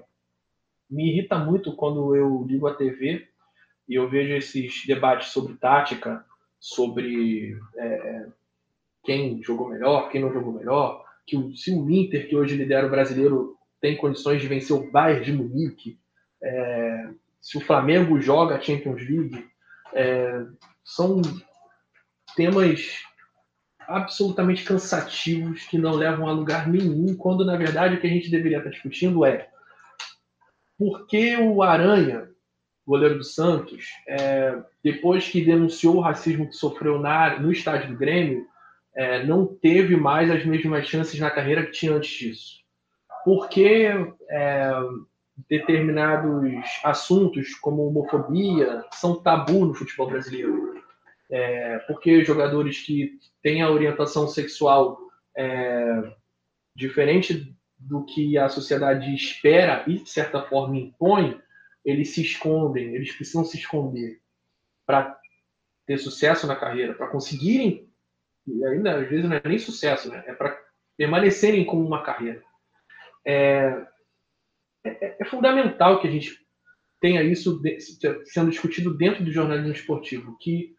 me 0.90 1.10
irrita 1.10 1.38
muito 1.38 1.76
quando 1.76 2.16
eu 2.16 2.46
ligo 2.48 2.68
a 2.68 2.76
TV 2.76 3.28
e 3.88 3.96
eu 3.96 4.10
vejo 4.10 4.34
esses 4.34 4.86
debates 4.86 5.30
sobre 5.30 5.56
tática, 5.56 6.26
sobre 6.60 7.58
é, 7.78 8.28
quem 9.04 9.42
jogou 9.42 9.70
melhor, 9.70 10.10
quem 10.10 10.22
não 10.22 10.34
jogou 10.34 10.54
melhor, 10.54 11.06
que 11.26 11.38
o, 11.38 11.56
se 11.56 11.72
o 11.72 11.90
Inter, 11.90 12.28
que 12.28 12.36
hoje 12.36 12.56
lidera 12.56 12.88
o 12.88 12.92
brasileiro, 12.92 13.58
tem 13.80 13.96
condições 13.96 14.42
de 14.42 14.48
vencer 14.48 14.76
o 14.76 14.92
Bayern 14.92 15.24
de 15.24 15.34
Munique, 15.34 16.00
é, 16.42 17.10
se 17.42 17.58
o 17.58 17.62
Flamengo 17.62 18.20
joga 18.20 18.56
a 18.56 18.62
Champions 18.62 19.02
League, 19.02 19.48
é, 19.94 20.46
são 20.84 21.22
temas 22.36 23.04
absolutamente 23.88 24.64
cansativos 24.64 25.64
que 25.64 25.78
não 25.78 25.94
levam 25.94 26.28
a 26.28 26.32
lugar 26.32 26.68
nenhum, 26.68 27.16
quando 27.16 27.46
na 27.46 27.56
verdade 27.56 27.96
o 27.96 28.02
que 28.02 28.08
a 28.08 28.10
gente 28.10 28.30
deveria 28.30 28.58
estar 28.58 28.70
discutindo 28.70 29.26
é 29.26 29.50
por 30.78 31.08
que 31.08 31.36
o 31.38 31.64
Aranha, 31.64 32.30
goleiro 32.86 33.18
do 33.18 33.24
Santos, 33.24 33.88
é, 34.08 34.62
depois 34.84 35.28
que 35.28 35.44
denunciou 35.44 35.96
o 35.96 36.02
racismo 36.02 36.48
que 36.48 36.56
sofreu 36.56 37.00
na, 37.00 37.40
no 37.40 37.52
estádio 37.52 37.90
do 37.90 37.98
Grêmio, 37.98 38.46
é, 38.96 39.26
não 39.26 39.46
teve 39.46 39.96
mais 39.96 40.30
as 40.30 40.46
mesmas 40.46 40.88
chances 40.88 41.20
na 41.20 41.32
carreira 41.32 41.66
que 41.66 41.72
tinha 41.72 41.94
antes 41.94 42.10
disso? 42.10 42.58
Por 43.24 43.50
que 43.50 43.88
é, 44.30 44.74
determinados 45.50 46.64
assuntos, 46.84 47.54
como 47.56 47.88
homofobia, 47.88 48.84
são 48.94 49.22
tabu 49.22 49.66
no 49.66 49.74
futebol 49.74 50.10
brasileiro. 50.10 50.82
É, 51.30 51.80
porque 51.80 52.24
jogadores 52.24 52.82
que 52.82 53.20
têm 53.44 53.62
a 53.62 53.70
orientação 53.70 54.28
sexual 54.28 54.98
é, 55.36 56.14
diferente 56.76 57.56
do 57.78 58.06
que 58.06 58.38
a 58.38 58.50
sociedade 58.50 59.14
espera 59.14 59.84
e, 59.88 60.02
de 60.02 60.10
certa 60.10 60.42
forma, 60.44 60.78
impõe, 60.78 61.40
eles 61.86 62.14
se 62.14 62.22
escondem, 62.22 62.96
eles 62.96 63.12
precisam 63.14 63.46
se 63.46 63.58
esconder 63.58 64.20
para 64.86 65.18
ter 65.86 65.98
sucesso 65.98 66.48
na 66.48 66.56
carreira, 66.56 66.94
para 66.94 67.08
conseguirem, 67.08 67.88
e 68.48 68.66
ainda 68.66 68.98
às 68.98 69.10
vezes 69.10 69.26
não 69.30 69.36
é 69.36 69.42
nem 69.46 69.60
sucesso, 69.60 70.10
né? 70.10 70.24
é 70.26 70.34
para 70.34 70.58
permanecerem 70.98 71.66
com 71.66 71.80
uma 71.80 72.04
carreira. 72.04 72.42
É, 73.26 73.86
é, 74.88 75.18
é, 75.20 75.26
fundamental 75.26 76.00
que 76.00 76.08
a 76.08 76.12
gente 76.12 76.38
tenha 77.00 77.22
isso 77.24 77.62
sendo 78.26 78.50
discutido 78.50 78.96
dentro 78.96 79.24
do 79.24 79.32
jornalismo 79.32 79.72
esportivo, 79.72 80.38
que, 80.40 80.76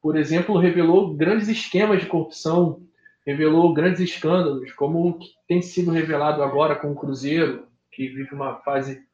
por 0.00 0.16
exemplo, 0.16 0.58
revelou 0.58 1.14
grandes 1.16 1.48
esquemas 1.48 2.00
de 2.00 2.06
corrupção, 2.06 2.86
revelou 3.26 3.74
grandes 3.74 4.00
escândalos, 4.00 4.72
como 4.72 5.08
o 5.08 5.18
que 5.18 5.28
tem 5.48 5.60
sido 5.60 5.90
revelado 5.90 6.42
agora 6.42 6.76
com 6.76 6.92
o 6.92 6.94
Cruzeiro, 6.94 7.68
que 7.90 8.08
vive 8.08 8.34
uma 8.34 8.56
fase 8.60 9.04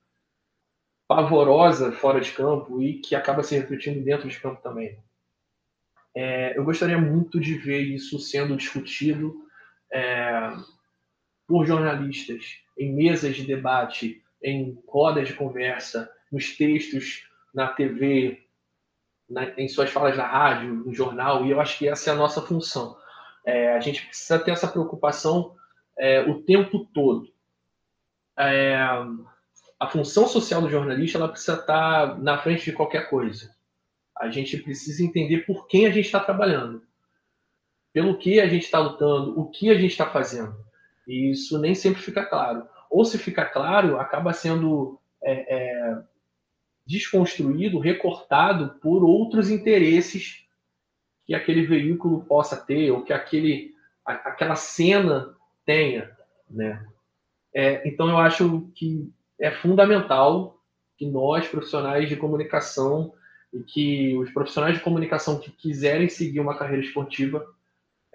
pavorosa 1.08 1.90
fora 1.92 2.20
de 2.20 2.32
campo 2.32 2.82
e 2.82 3.00
que 3.00 3.14
acaba 3.14 3.42
se 3.42 3.56
refletindo 3.56 4.04
dentro 4.04 4.28
de 4.28 4.38
campo 4.38 4.60
também. 4.62 4.98
É, 6.14 6.58
eu 6.58 6.64
gostaria 6.64 6.98
muito 6.98 7.40
de 7.40 7.54
ver 7.54 7.80
isso 7.80 8.18
sendo 8.18 8.56
discutido 8.56 9.34
é, 9.92 10.52
por 11.48 11.66
jornalistas 11.66 12.58
em 12.78 12.94
mesas 12.94 13.34
de 13.34 13.44
debate, 13.44 14.22
em 14.40 14.78
rodas 14.86 15.26
de 15.26 15.34
conversa, 15.34 16.08
nos 16.30 16.56
textos, 16.56 17.26
na 17.52 17.68
TV, 17.68 18.46
na, 19.28 19.48
em 19.58 19.66
suas 19.66 19.90
falas 19.90 20.16
na 20.16 20.26
rádio, 20.26 20.74
no 20.74 20.92
jornal, 20.92 21.44
e 21.44 21.50
eu 21.50 21.60
acho 21.60 21.78
que 21.78 21.88
essa 21.88 22.10
é 22.10 22.12
a 22.12 22.16
nossa 22.16 22.42
função. 22.42 22.96
É, 23.44 23.74
a 23.74 23.80
gente 23.80 24.06
precisa 24.06 24.38
ter 24.38 24.50
essa 24.50 24.68
preocupação 24.68 25.56
é, 25.98 26.20
o 26.20 26.42
tempo 26.42 26.84
todo. 26.92 27.32
É, 28.38 28.76
a 29.80 29.88
função 29.88 30.28
social 30.28 30.60
do 30.60 30.70
jornalista 30.70 31.18
ela 31.18 31.28
precisa 31.28 31.54
estar 31.54 32.18
na 32.18 32.38
frente 32.38 32.66
de 32.66 32.72
qualquer 32.72 33.08
coisa. 33.08 33.56
A 34.16 34.28
gente 34.28 34.58
precisa 34.58 35.02
entender 35.02 35.46
por 35.46 35.66
quem 35.66 35.86
a 35.86 35.90
gente 35.90 36.06
está 36.06 36.20
trabalhando, 36.20 36.82
pelo 37.92 38.18
que 38.18 38.38
a 38.38 38.46
gente 38.46 38.64
está 38.64 38.78
lutando, 38.78 39.38
o 39.40 39.48
que 39.48 39.70
a 39.70 39.74
gente 39.74 39.92
está 39.92 40.10
fazendo. 40.10 40.67
E 41.08 41.30
isso 41.30 41.58
nem 41.58 41.74
sempre 41.74 42.02
fica 42.02 42.24
claro. 42.24 42.68
Ou 42.90 43.04
se 43.04 43.16
fica 43.16 43.44
claro, 43.44 43.98
acaba 43.98 44.32
sendo 44.34 45.00
é, 45.22 45.56
é, 45.56 46.02
desconstruído, 46.86 47.78
recortado 47.78 48.78
por 48.80 49.02
outros 49.02 49.50
interesses 49.50 50.44
que 51.24 51.34
aquele 51.34 51.66
veículo 51.66 52.24
possa 52.24 52.56
ter, 52.56 52.90
ou 52.90 53.02
que 53.02 53.12
aquele, 53.12 53.74
aquela 54.04 54.54
cena 54.54 55.34
tenha. 55.64 56.14
Né? 56.48 56.86
É, 57.54 57.86
então, 57.88 58.08
eu 58.08 58.18
acho 58.18 58.70
que 58.74 59.10
é 59.40 59.50
fundamental 59.50 60.62
que 60.96 61.06
nós, 61.06 61.46
profissionais 61.48 62.08
de 62.08 62.16
comunicação, 62.16 63.14
e 63.52 63.62
que 63.62 64.16
os 64.16 64.30
profissionais 64.30 64.76
de 64.76 64.82
comunicação 64.82 65.38
que 65.38 65.50
quiserem 65.50 66.08
seguir 66.08 66.40
uma 66.40 66.58
carreira 66.58 66.84
esportiva, 66.84 67.46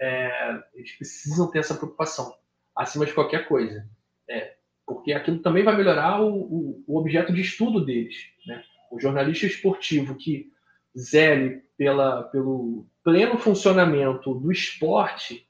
é, 0.00 0.62
eles 0.74 0.92
precisam 0.92 1.50
ter 1.50 1.60
essa 1.60 1.74
preocupação, 1.74 2.34
acima 2.76 3.06
de 3.06 3.12
qualquer 3.12 3.46
coisa. 3.46 3.88
É, 4.28 4.54
porque 4.86 5.12
aquilo 5.12 5.38
também 5.38 5.62
vai 5.62 5.76
melhorar 5.76 6.20
o, 6.20 6.34
o, 6.34 6.84
o 6.86 6.98
objeto 6.98 7.32
de 7.32 7.40
estudo 7.40 7.84
deles. 7.84 8.16
Né? 8.46 8.62
O 8.90 9.00
jornalista 9.00 9.46
esportivo 9.46 10.14
que 10.14 10.50
zele 10.96 11.62
pela, 11.76 12.24
pelo 12.24 12.86
pleno 13.02 13.38
funcionamento 13.38 14.34
do 14.34 14.52
esporte, 14.52 15.46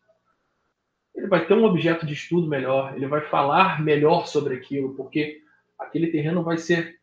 ele 1.15 1.27
vai 1.27 1.47
ter 1.47 1.55
um 1.55 1.65
objeto 1.65 2.05
de 2.07 2.15
estudo 2.15 2.49
melhor, 2.49 2.97
ele 2.97 3.07
vai 3.07 3.21
falar 3.23 3.83
melhor 3.83 4.27
sobre 4.27 4.57
aquilo, 4.57 4.95
porque 4.95 5.41
aquele 5.79 6.09
terreno 6.09 6.43
vai 6.43 6.59
ser 6.59 6.99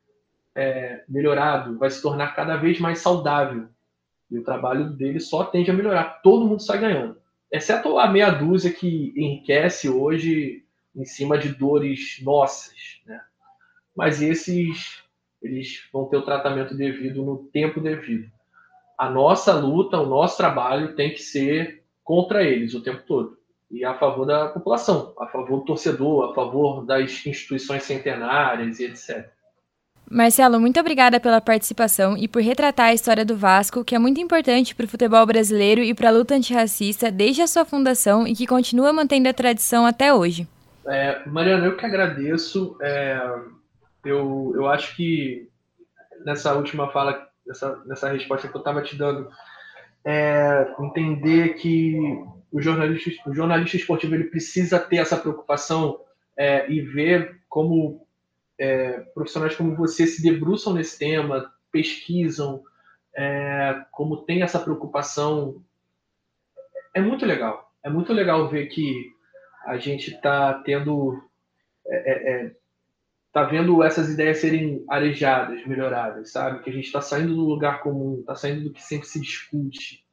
é, 0.56 1.04
melhorado, 1.08 1.78
vai 1.78 1.90
se 1.90 2.02
tornar 2.02 2.36
cada 2.36 2.58
vez 2.58 2.80
mais 2.80 3.00
saudável. 3.00 3.70
E 4.30 4.38
o 4.38 4.44
trabalho 4.44 4.90
dele 4.90 5.20
só 5.20 5.44
tende 5.44 5.70
a 5.70 5.74
melhorar. 5.74 6.22
Todo 6.22 6.48
mundo 6.48 6.62
sai 6.62 6.80
ganhando. 6.80 7.21
Exceto 7.52 7.98
a 8.00 8.08
meia 8.08 8.30
dúzia 8.30 8.72
que 8.72 9.14
enriquece 9.16 9.90
hoje 9.90 10.66
em 10.96 11.06
cima 11.06 11.38
de 11.38 11.50
dores 11.50 12.20
nossas. 12.22 13.02
Né? 13.06 13.22
Mas 13.96 14.22
esses 14.22 15.04
eles 15.42 15.88
vão 15.92 16.06
ter 16.06 16.18
o 16.18 16.26
tratamento 16.26 16.76
devido 16.76 17.24
no 17.24 17.50
tempo 17.52 17.82
devido. 17.82 18.32
A 18.98 19.10
nossa 19.10 19.54
luta, 19.54 19.98
o 19.98 20.06
nosso 20.06 20.38
trabalho 20.38 20.96
tem 20.96 21.12
que 21.12 21.22
ser 21.22 21.84
contra 22.04 22.44
eles 22.44 22.76
o 22.76 22.84
tempo 22.84 23.04
todo 23.08 23.42
e 23.72 23.86
a 23.86 23.98
favor 23.98 24.26
da 24.26 24.50
população, 24.50 25.14
a 25.18 25.28
favor 25.28 25.60
do 25.60 25.66
torcedor, 25.66 26.30
a 26.30 26.36
favor 26.36 26.86
das 26.86 27.26
instituições 27.26 27.84
centenárias 27.84 28.80
e 28.80 28.86
etc. 28.86 29.32
Marcelo, 30.12 30.60
muito 30.60 30.78
obrigada 30.78 31.22
pela 31.22 31.40
participação 31.40 32.18
e 32.18 32.28
por 32.28 32.42
retratar 32.42 32.88
a 32.88 32.94
história 32.94 33.24
do 33.24 33.38
Vasco, 33.38 33.82
que 33.82 33.96
é 33.96 34.00
muito 34.00 34.20
importante 34.20 34.76
para 34.76 34.84
o 34.84 34.90
futebol 34.90 35.26
brasileiro 35.26 35.82
e 35.82 35.94
para 35.94 36.10
a 36.10 36.12
luta 36.12 36.36
antirracista 36.36 37.10
desde 37.10 37.42
a 37.42 37.48
sua 37.48 37.64
fundação 37.64 38.28
e 38.28 38.36
que 38.36 38.46
continua 38.46 38.92
mantendo 38.92 39.30
a 39.30 39.34
tradição 39.34 39.86
até 39.86 40.14
hoje. 40.14 40.46
É, 40.86 41.26
Mariana, 41.26 41.66
eu 41.66 41.78
que 41.78 41.86
agradeço. 41.86 42.78
É, 42.82 43.22
eu, 44.04 44.52
eu 44.54 44.68
acho 44.68 44.98
que 44.98 45.48
nessa 46.26 46.56
última 46.56 46.92
fala, 46.92 47.26
nessa, 47.48 47.82
nessa 47.86 48.12
resposta 48.12 48.50
que 48.50 48.56
eu 48.56 48.60
estava 48.60 48.82
te 48.82 48.98
dando, 48.98 49.30
é, 50.04 50.76
entender 50.82 51.54
que 51.54 51.96
o 52.52 52.62
jornalista, 52.62 53.12
o 53.30 53.34
jornalista 53.34 53.78
esportivo 53.78 54.16
ele 54.16 54.26
precisa 54.26 54.78
ter 54.78 54.98
essa 54.98 55.16
preocupação 55.16 56.02
é, 56.38 56.70
e 56.70 56.82
ver 56.82 57.40
como 57.48 58.06
é, 58.62 59.00
profissionais 59.14 59.56
como 59.56 59.76
você 59.76 60.06
se 60.06 60.22
debruçam 60.22 60.74
nesse 60.74 60.98
tema, 61.00 61.52
pesquisam, 61.72 62.64
é, 63.16 63.84
como 63.92 64.24
tem 64.24 64.44
essa 64.44 64.60
preocupação. 64.60 65.64
É 66.94 67.02
muito 67.02 67.26
legal. 67.26 67.72
É 67.84 67.90
muito 67.90 68.14
legal 68.14 68.48
ver 68.50 68.68
que 68.68 69.12
a 69.66 69.78
gente 69.78 70.12
está 70.12 70.54
tendo. 70.64 71.22
É, 71.88 72.12
é, 72.12 72.34
é, 72.34 72.56
tá 73.34 73.44
vendo 73.44 73.82
essas 73.82 74.10
ideias 74.10 74.38
serem 74.38 74.84
arejadas, 74.90 75.66
melhoradas, 75.66 76.32
sabe? 76.32 76.64
Que 76.64 76.70
a 76.70 76.74
gente 76.74 76.86
está 76.86 77.02
saindo 77.02 77.34
do 77.34 77.46
lugar 77.46 77.82
comum, 77.82 78.20
está 78.20 78.36
saindo 78.36 78.66
do 78.66 78.74
que 78.74 78.82
sempre 78.82 79.08
se 79.08 79.20
discute 79.20 80.06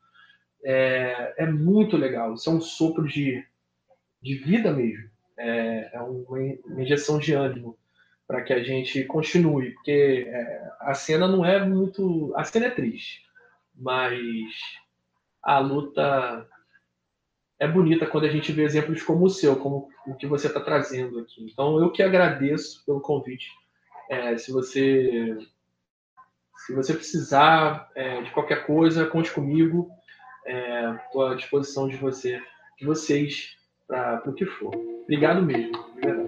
é, 0.64 1.34
é 1.38 1.46
muito 1.46 1.96
legal. 1.96 2.34
Isso 2.34 2.48
é 2.50 2.52
um 2.52 2.60
sopro 2.60 3.06
de, 3.06 3.44
de 4.22 4.34
vida 4.34 4.72
mesmo. 4.72 5.08
É, 5.36 5.90
é 5.94 6.00
uma 6.00 6.82
injeção 6.82 7.18
de 7.18 7.32
ânimo 7.32 7.78
para 8.28 8.42
que 8.42 8.52
a 8.52 8.62
gente 8.62 9.02
continue, 9.04 9.70
porque 9.72 10.26
é, 10.28 10.70
a 10.80 10.92
cena 10.92 11.26
não 11.26 11.44
é 11.44 11.64
muito. 11.64 12.32
A 12.36 12.44
cena 12.44 12.66
é 12.66 12.70
triste, 12.70 13.22
mas 13.74 14.52
a 15.42 15.58
luta 15.58 16.46
é 17.58 17.66
bonita 17.66 18.06
quando 18.06 18.24
a 18.24 18.30
gente 18.30 18.52
vê 18.52 18.62
exemplos 18.64 19.02
como 19.02 19.24
o 19.24 19.30
seu, 19.30 19.56
como 19.56 19.88
o 20.06 20.14
que 20.14 20.26
você 20.26 20.46
está 20.46 20.60
trazendo 20.60 21.18
aqui. 21.18 21.42
Então, 21.50 21.80
eu 21.80 21.90
que 21.90 22.02
agradeço 22.02 22.84
pelo 22.84 23.00
convite. 23.00 23.48
É, 24.10 24.36
se 24.36 24.52
você 24.52 25.38
se 26.66 26.74
você 26.74 26.92
precisar 26.92 27.90
é, 27.94 28.20
de 28.20 28.30
qualquer 28.32 28.66
coisa, 28.66 29.06
conte 29.06 29.32
comigo 29.32 29.90
estou 31.06 31.28
é, 31.28 31.32
à 31.32 31.34
disposição 31.34 31.88
de 31.88 31.96
você, 31.96 32.42
de 32.78 32.84
vocês, 32.84 33.56
para 33.86 34.22
o 34.26 34.32
que 34.32 34.44
for. 34.44 34.74
Obrigado 35.02 35.42
mesmo, 35.42 35.72
verdade. 35.94 36.27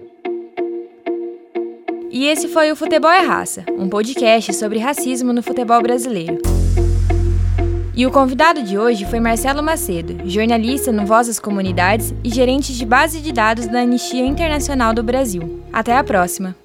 E 2.21 2.27
esse 2.27 2.47
foi 2.47 2.71
o 2.71 2.75
Futebol 2.75 3.09
é 3.09 3.21
Raça, 3.21 3.65
um 3.79 3.89
podcast 3.89 4.53
sobre 4.53 4.77
racismo 4.77 5.33
no 5.33 5.41
futebol 5.41 5.81
brasileiro. 5.81 6.37
E 7.95 8.05
o 8.05 8.11
convidado 8.11 8.61
de 8.61 8.77
hoje 8.77 9.05
foi 9.05 9.19
Marcelo 9.19 9.63
Macedo, 9.63 10.29
jornalista 10.29 10.91
no 10.91 11.03
Voz 11.03 11.25
das 11.25 11.39
Comunidades 11.39 12.13
e 12.23 12.29
gerente 12.29 12.77
de 12.77 12.85
base 12.85 13.21
de 13.21 13.31
dados 13.31 13.65
da 13.65 13.79
Anistia 13.79 14.23
Internacional 14.23 14.93
do 14.93 15.01
Brasil. 15.01 15.63
Até 15.73 15.97
a 15.97 16.03
próxima! 16.03 16.60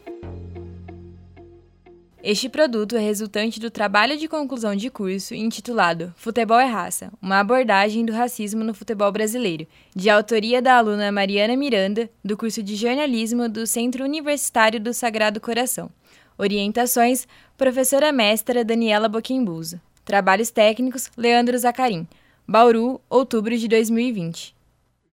Este 2.28 2.48
produto 2.48 2.96
é 2.96 2.98
resultante 2.98 3.60
do 3.60 3.70
trabalho 3.70 4.16
de 4.16 4.26
conclusão 4.26 4.74
de 4.74 4.90
curso 4.90 5.32
intitulado 5.32 6.12
Futebol 6.16 6.58
é 6.58 6.64
Raça 6.64 7.12
Uma 7.22 7.38
abordagem 7.38 8.04
do 8.04 8.12
racismo 8.12 8.64
no 8.64 8.74
futebol 8.74 9.12
brasileiro, 9.12 9.64
de 9.94 10.10
autoria 10.10 10.60
da 10.60 10.76
aluna 10.76 11.12
Mariana 11.12 11.56
Miranda, 11.56 12.10
do 12.24 12.36
curso 12.36 12.64
de 12.64 12.74
jornalismo 12.74 13.48
do 13.48 13.64
Centro 13.64 14.02
Universitário 14.02 14.80
do 14.80 14.92
Sagrado 14.92 15.40
Coração. 15.40 15.88
Orientações: 16.36 17.28
professora 17.56 18.10
mestra 18.10 18.64
Daniela 18.64 19.08
Boquimbuso. 19.08 19.80
Trabalhos 20.04 20.50
técnicos: 20.50 21.08
Leandro 21.16 21.56
Zacarim. 21.56 22.08
Bauru, 22.44 23.00
outubro 23.08 23.56
de 23.56 23.68
2020. 23.68 24.55